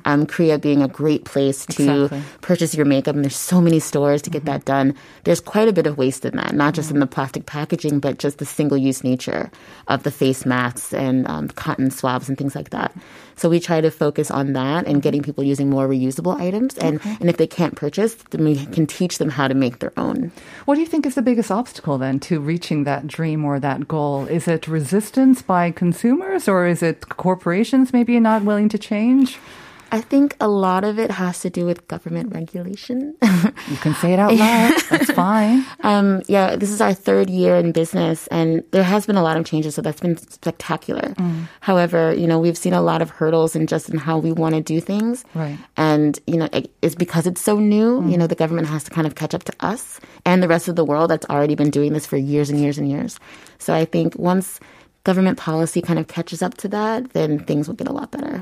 Um, 0.05 0.25
Korea 0.25 0.57
being 0.59 0.81
a 0.81 0.87
great 0.87 1.25
place 1.25 1.65
to 1.67 1.83
Exactly. 1.83 2.21
purchase 2.41 2.75
your 2.75 2.85
makeup, 2.85 3.15
and 3.15 3.23
there's 3.23 3.35
so 3.35 3.61
many 3.61 3.79
stores 3.79 4.21
to 4.23 4.29
get 4.29 4.45
that 4.45 4.65
done. 4.65 4.93
There's 5.23 5.39
quite 5.41 5.67
a 5.67 5.73
bit 5.73 5.87
of 5.87 5.97
waste 5.97 6.25
in 6.25 6.35
that, 6.37 6.53
not 6.53 6.73
just 6.73 6.91
in 6.91 6.99
the 6.99 7.07
plastic 7.07 7.45
packaging, 7.45 7.99
but 7.99 8.19
just 8.19 8.37
the 8.39 8.45
single 8.45 8.77
use 8.77 9.03
nature 9.03 9.49
of 9.87 10.03
the 10.03 10.11
face 10.11 10.45
masks 10.45 10.93
and 10.93 11.27
um, 11.27 11.47
cotton 11.49 11.91
swabs 11.91 12.29
and 12.29 12.37
things 12.37 12.55
like 12.55 12.69
that. 12.71 12.95
So 13.35 13.47
we 13.49 13.59
try 13.59 13.79
to 13.79 13.89
focus 13.89 14.29
on 14.29 14.53
that 14.53 14.85
and 14.85 15.01
getting 15.01 15.21
people 15.21 15.43
using 15.43 15.69
more 15.69 15.87
reusable 15.87 16.39
items. 16.39 16.77
And, 16.77 16.99
and 17.21 17.29
if 17.29 17.37
they 17.37 17.47
can't 17.47 17.75
purchase, 17.75 18.15
then 18.15 18.43
we 18.43 18.65
can 18.65 18.85
teach 18.85 19.17
them 19.17 19.29
how 19.29 19.47
to 19.47 19.53
make 19.53 19.79
their 19.79 19.93
own. 19.95 20.31
What 20.65 20.75
do 20.75 20.81
you 20.81 20.87
think 20.87 21.05
is 21.05 21.15
the 21.15 21.21
biggest 21.21 21.49
obstacle 21.49 21.97
then 21.97 22.19
to 22.21 22.41
reaching 22.41 22.83
that 22.83 23.07
dream 23.07 23.45
or 23.45 23.59
that 23.59 23.87
goal? 23.87 24.25
Is 24.25 24.47
it 24.47 24.67
resistance 24.67 25.41
by 25.41 25.71
consumers 25.71 26.49
or 26.49 26.67
is 26.67 26.83
it 26.83 27.07
corporations 27.09 27.93
maybe 27.93 28.19
not 28.19 28.43
willing 28.43 28.67
to 28.69 28.77
change? 28.77 29.39
I 29.91 30.01
think 30.01 30.35
a 30.39 30.47
lot 30.47 30.83
of 30.83 30.99
it 30.99 31.09
has 31.11 31.39
to 31.41 31.49
do 31.49 31.65
with 31.65 31.87
government 31.87 32.33
regulation. 32.33 33.15
You 33.23 33.77
can 33.77 33.93
say 33.95 34.13
it 34.13 34.19
out 34.19 34.33
loud. 34.33 34.73
That's 34.89 35.11
fine. 35.11 35.65
um, 35.81 36.21
yeah, 36.27 36.55
this 36.55 36.69
is 36.69 36.79
our 36.81 36.93
third 36.93 37.29
year 37.29 37.55
in 37.55 37.71
business, 37.71 38.27
and 38.27 38.63
there 38.71 38.83
has 38.83 39.05
been 39.05 39.15
a 39.17 39.23
lot 39.23 39.37
of 39.37 39.45
changes, 39.45 39.75
so 39.75 39.81
that's 39.81 39.99
been 39.99 40.17
spectacular. 40.17 41.13
However, 41.61 42.13
you 42.13 42.27
know, 42.27 42.39
we've 42.39 42.57
seen 42.57 42.73
a 42.73 42.81
lot 42.81 43.01
of 43.01 43.09
hurdles 43.09 43.55
in 43.55 43.67
just 43.67 43.89
in 43.89 43.97
how 43.97 44.17
we 44.17 44.31
want 44.31 44.55
to 44.55 44.61
do 44.61 44.79
things. 44.79 45.23
Right. 45.33 45.57
And, 45.77 46.19
you 46.27 46.37
know, 46.37 46.49
it- 46.53 46.71
it's 46.81 46.95
because 46.95 47.25
it's 47.27 47.41
so 47.41 47.57
new, 47.59 48.07
you 48.07 48.17
know, 48.17 48.27
the 48.27 48.35
government 48.35 48.67
has 48.67 48.83
to 48.85 48.91
kind 48.91 49.05
of 49.07 49.15
catch 49.15 49.33
up 49.33 49.43
to 49.45 49.53
us 49.59 49.99
and 50.25 50.41
the 50.43 50.47
rest 50.47 50.67
of 50.67 50.75
the 50.75 50.85
world 50.85 51.09
that's 51.11 51.25
already 51.29 51.55
been 51.55 51.69
doing 51.71 51.93
this 51.93 52.05
for 52.05 52.17
years 52.17 52.49
and 52.49 52.59
years 52.59 52.77
and 52.77 52.89
years. 52.89 53.19
So 53.57 53.73
I 53.73 53.85
think 53.85 54.15
once 54.17 54.59
government 55.03 55.37
policy 55.37 55.81
kind 55.81 55.97
of 55.99 56.07
catches 56.07 56.41
up 56.41 56.55
to 56.57 56.67
that, 56.67 57.11
then 57.13 57.39
things 57.39 57.67
will 57.67 57.75
get 57.75 57.87
a 57.87 57.93
lot 57.93 58.11
better. 58.11 58.39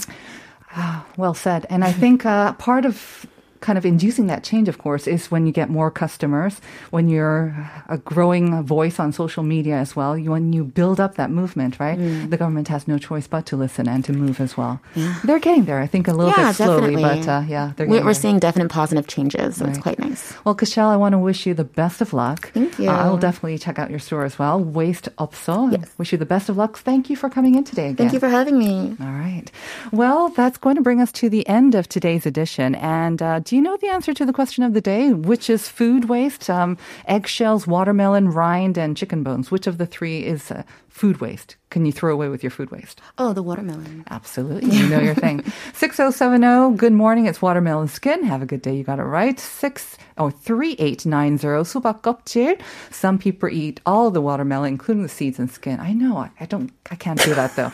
Well 1.17 1.33
said. 1.33 1.65
And 1.69 1.83
I 1.83 1.91
think 1.91 2.25
uh, 2.25 2.53
part 2.53 2.85
of 2.85 3.25
kind 3.61 3.77
of 3.77 3.85
inducing 3.85 4.27
that 4.27 4.43
change, 4.43 4.67
of 4.67 4.77
course, 4.77 5.07
is 5.07 5.29
when 5.31 5.45
you 5.45 5.51
get 5.51 5.69
more 5.69 5.89
customers, 5.91 6.59
when 6.91 7.09
you're 7.09 7.55
a 7.89 7.97
growing 7.97 8.63
voice 8.63 8.99
on 8.99 9.11
social 9.11 9.43
media 9.43 9.75
as 9.75 9.95
well, 9.95 10.17
you, 10.17 10.31
when 10.31 10.53
you 10.53 10.63
build 10.63 10.99
up 10.99 11.15
that 11.15 11.29
movement, 11.31 11.79
right? 11.79 11.97
The 12.29 12.37
government 12.37 12.67
has 12.69 12.87
no 12.87 12.97
choice 12.97 13.27
but 13.27 13.45
to 13.47 13.55
listen 13.57 13.87
and 13.87 14.03
to 14.05 14.13
move 14.13 14.39
as 14.39 14.57
well. 14.57 14.79
They're 15.23 15.39
getting 15.39 15.65
there, 15.65 15.79
I 15.79 15.87
think, 15.87 16.07
a 16.07 16.13
little 16.13 16.33
Yeah, 16.37 16.47
bit 16.51 16.55
slowly, 16.55 16.95
definitely. 16.95 17.25
but 17.25 17.27
uh, 17.27 17.43
yeah, 17.47 17.73
they're 17.75 17.87
We're, 17.87 17.93
getting 17.95 18.05
we're 18.05 18.13
seeing 18.13 18.39
definite 18.39 18.69
positive 18.69 19.07
changes, 19.07 19.57
so 19.57 19.65
it's 19.65 19.77
quite 19.79 19.99
nice. 19.99 20.33
Well, 20.45 20.55
Kashel, 20.55 20.87
I 20.87 20.97
want 20.97 21.13
to 21.13 21.19
wish 21.19 21.45
you 21.45 21.53
the 21.53 21.63
best 21.63 22.01
of 22.01 22.13
luck. 22.13 22.51
Thank 22.53 22.79
you. 22.79 22.89
Uh, 22.89 22.93
I 22.97 23.09
will 23.09 23.17
definitely 23.17 23.57
check 23.57 23.79
out 23.79 23.89
your 23.89 23.99
store 23.99 24.23
as 24.25 24.37
well. 24.39 24.59
Waste 24.63 25.09
Upso. 25.17 25.71
Yes. 25.71 25.89
Wish 25.97 26.11
you 26.11 26.17
the 26.17 26.25
best 26.25 26.49
of 26.49 26.57
luck. 26.57 26.77
Thank 26.77 27.09
you 27.09 27.15
for 27.15 27.29
coming 27.29 27.55
in 27.55 27.63
today 27.63 27.85
again. 27.89 27.95
Thank 27.97 28.13
you 28.13 28.19
for 28.19 28.29
having 28.29 28.57
me. 28.57 28.95
All 28.99 29.07
right. 29.07 29.45
Well, 29.91 30.29
that's 30.29 30.57
going 30.57 30.75
to 30.75 30.81
bring 30.81 31.01
us 31.01 31.11
to 31.13 31.29
the 31.29 31.47
end 31.47 31.75
of 31.75 31.87
today's 31.89 32.25
edition. 32.25 32.75
And 32.75 33.21
uh, 33.21 33.39
do 33.47 33.55
you 33.55 33.61
know 33.61 33.77
the 33.77 33.87
answer 33.87 34.13
to 34.13 34.25
the 34.25 34.33
question 34.33 34.65
of 34.65 34.73
the 34.73 34.81
day, 34.81 35.13
which 35.13 35.49
is 35.49 35.69
food 35.69 36.09
waste? 36.09 36.49
Um, 36.49 36.77
eggshells, 37.07 37.65
watermelon, 37.65 38.29
rind, 38.29 38.77
and 38.77 38.97
chicken 38.97 39.23
bones. 39.23 39.49
Which 39.49 39.67
of 39.67 39.77
the 39.77 39.85
three 39.85 40.25
is 40.25 40.51
uh, 40.51 40.63
food 40.96 41.20
waste? 41.20 41.56
Can 41.70 41.86
you 41.86 41.92
throw 41.92 42.12
away 42.12 42.28
with 42.28 42.42
your 42.42 42.50
food 42.50 42.70
waste? 42.70 43.00
Oh, 43.16 43.32
the 43.32 43.42
watermelon. 43.42 44.04
Absolutely. 44.10 44.76
You 44.76 44.88
know 44.88 45.00
your 45.00 45.14
thing. 45.14 45.42
6070, 45.72 46.76
good 46.76 46.92
morning. 46.92 47.24
It's 47.24 47.40
watermelon 47.40 47.88
skin. 47.88 48.24
Have 48.24 48.42
a 48.42 48.46
good 48.46 48.60
day. 48.60 48.76
You 48.76 48.84
got 48.84 48.98
it 48.98 49.04
right. 49.04 49.40
6 49.40 49.96
oh 50.18 50.28
3890 50.28 51.64
수박 51.64 52.02
껍질. 52.02 52.58
Some 52.90 53.18
people 53.18 53.48
eat 53.48 53.80
all 53.86 54.10
the 54.10 54.20
watermelon, 54.20 54.68
including 54.68 55.02
the 55.02 55.08
seeds 55.08 55.38
and 55.38 55.50
skin. 55.50 55.80
I 55.80 55.92
know. 55.94 56.18
I, 56.18 56.30
I 56.40 56.44
don't, 56.44 56.70
I 56.90 56.94
can't 56.94 57.22
do 57.24 57.34
that 57.34 57.56
though. 57.56 57.72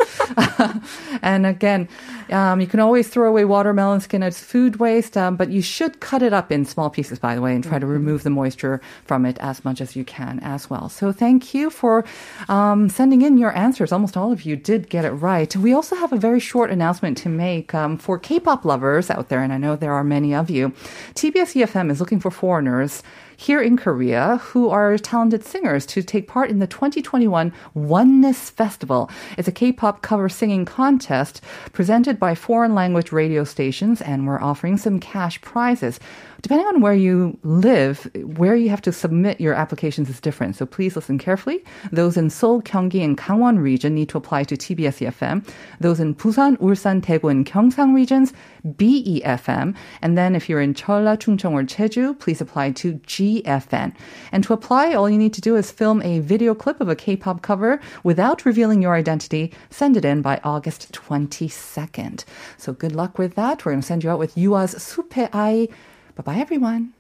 and 1.23 1.45
again, 1.45 1.89
um, 2.31 2.61
you 2.61 2.69
can 2.69 2.79
always 2.79 3.09
throw 3.09 3.29
away 3.29 3.45
watermelon 3.45 4.01
skin 4.01 4.23
as 4.23 4.39
food 4.39 4.77
waste, 4.77 5.17
um, 5.17 5.35
but 5.37 5.51
you 5.51 5.61
should 5.61 5.99
cut 5.99 6.23
it 6.23 6.33
up 6.33 6.53
in 6.53 6.65
small 6.65 6.89
pieces, 6.89 7.19
by 7.19 7.35
the 7.35 7.41
way, 7.41 7.55
and 7.55 7.65
try 7.65 7.81
to 7.81 7.87
remove 7.87 8.23
the 8.23 8.31
moisture 8.31 8.81
from 9.05 9.27
it 9.27 9.37
as 9.41 9.65
much 9.65 9.81
as 9.81 9.97
you 9.97 10.05
can 10.05 10.39
as 10.41 10.71
well. 10.71 10.89
So 10.89 11.11
thank 11.11 11.53
you 11.53 11.69
for 11.69 12.05
um, 12.49 12.89
sending 12.89 13.12
in 13.22 13.38
your 13.38 13.56
answers. 13.56 13.92
Almost 13.92 14.18
all 14.18 14.32
of 14.32 14.44
you 14.44 14.56
did 14.56 14.90
get 14.90 15.06
it 15.06 15.12
right. 15.12 15.56
We 15.56 15.74
also 15.74 15.96
have 15.96 16.12
a 16.12 16.18
very 16.18 16.40
short 16.40 16.72
announcement 16.72 17.18
to 17.20 17.30
make 17.30 17.74
um, 17.74 17.98
for 17.98 18.18
K-pop 18.18 18.66
lovers 18.66 19.10
out 19.10 19.30
there, 19.30 19.44
and 19.44 19.54
I 19.54 19.58
know 19.58 19.76
there 19.76 19.94
are 19.94 20.04
many 20.04 20.34
of 20.34 20.50
you. 20.50 20.70
TBS 21.14 21.56
EFM 21.56 21.92
is 21.92 22.00
looking 22.00 22.20
for 22.20 22.32
foreigners 22.32 23.04
here 23.38 23.62
in 23.62 23.78
Korea 23.78 24.38
who 24.38 24.70
are 24.70 24.98
talented 24.98 25.44
singers 25.44 25.86
to 25.88 26.02
take 26.02 26.28
part 26.28 26.50
in 26.50 26.60
the 26.60 26.68
2021 26.68 27.52
Oneness 27.74 28.50
Festival. 28.50 29.10
It's 29.38 29.48
a 29.48 29.52
K-pop 29.52 30.02
cover 30.02 30.30
singing 30.30 30.66
contest 30.66 31.42
presented 31.74 32.20
by 32.20 32.36
foreign 32.36 32.74
language 32.74 33.12
radio 33.12 33.44
stations 33.44 34.02
and 34.02 34.28
we're 34.28 34.42
offering 34.42 34.78
some 34.78 35.00
cash 35.00 35.42
prizes. 35.42 36.00
Depending 36.44 36.68
on 36.68 36.82
where 36.82 36.94
you 36.94 37.40
live, 37.44 38.12
where 38.36 38.54
you 38.54 38.68
have 38.68 38.82
to 38.82 38.92
submit 38.92 39.40
your 39.40 39.54
applications 39.54 40.10
is 40.10 40.20
different. 40.20 40.58
So 40.58 40.66
please 40.66 40.94
listen 40.94 41.18
carefully. 41.18 41.64
Those 41.94 42.18
in 42.18 42.30
Seoul, 42.30 42.62
Gyeonggi, 42.62 43.02
and 43.02 43.18
Gangwon 43.18 43.64
region 43.64 43.96
need 43.96 44.10
to 44.10 44.18
apply 44.18 44.44
to 44.44 44.58
TBS 44.58 45.08
EFM. 45.08 45.48
Those 45.80 46.02
in 46.02 46.14
Busan, 46.14 46.58
Ulsan, 46.58 47.00
Daegu, 47.00 47.32
and 47.32 47.46
Gyeongsang 47.46 47.96
regions, 47.96 48.34
BEFM. 48.68 49.74
And 50.02 50.18
then 50.18 50.36
if 50.36 50.50
you're 50.50 50.60
in 50.60 50.74
Jeolla, 50.74 51.16
Chungcheong, 51.16 51.54
or 51.54 51.64
Jeju, 51.64 52.20
please 52.20 52.42
apply 52.42 52.72
to 52.72 52.96
GFN. 52.96 53.96
And 54.34 54.44
to 54.44 54.52
apply, 54.52 54.94
all 54.94 55.10
you 55.10 55.18
need 55.18 55.34
to 55.36 55.42
do 55.42 55.56
is 55.56 55.72
film 55.72 56.02
a 56.02 56.20
video 56.20 56.54
clip 56.54 56.82
of 56.82 56.90
a 56.90 56.96
K-pop 56.96 57.42
cover 57.42 57.80
without 58.04 58.44
revealing 58.44 58.82
your 58.82 58.96
identity. 58.96 59.54
Send 59.70 59.96
it 59.96 60.04
in 60.04 60.22
by 60.22 60.42
August 60.44 60.92
22nd. 60.92 62.26
So 62.58 62.74
good 62.74 62.94
luck 62.94 63.18
with 63.18 63.36
that. 63.36 63.64
We're 63.64 63.72
going 63.72 63.82
to 63.82 63.88
send 63.88 64.04
you 64.04 64.10
out 64.10 64.20
with 64.20 64.38
Yua's 64.38 64.72
Supe 64.84 65.34
Ai. 65.34 65.70
Bye 66.16 66.24
bye, 66.24 66.40
everyone. 66.40 66.94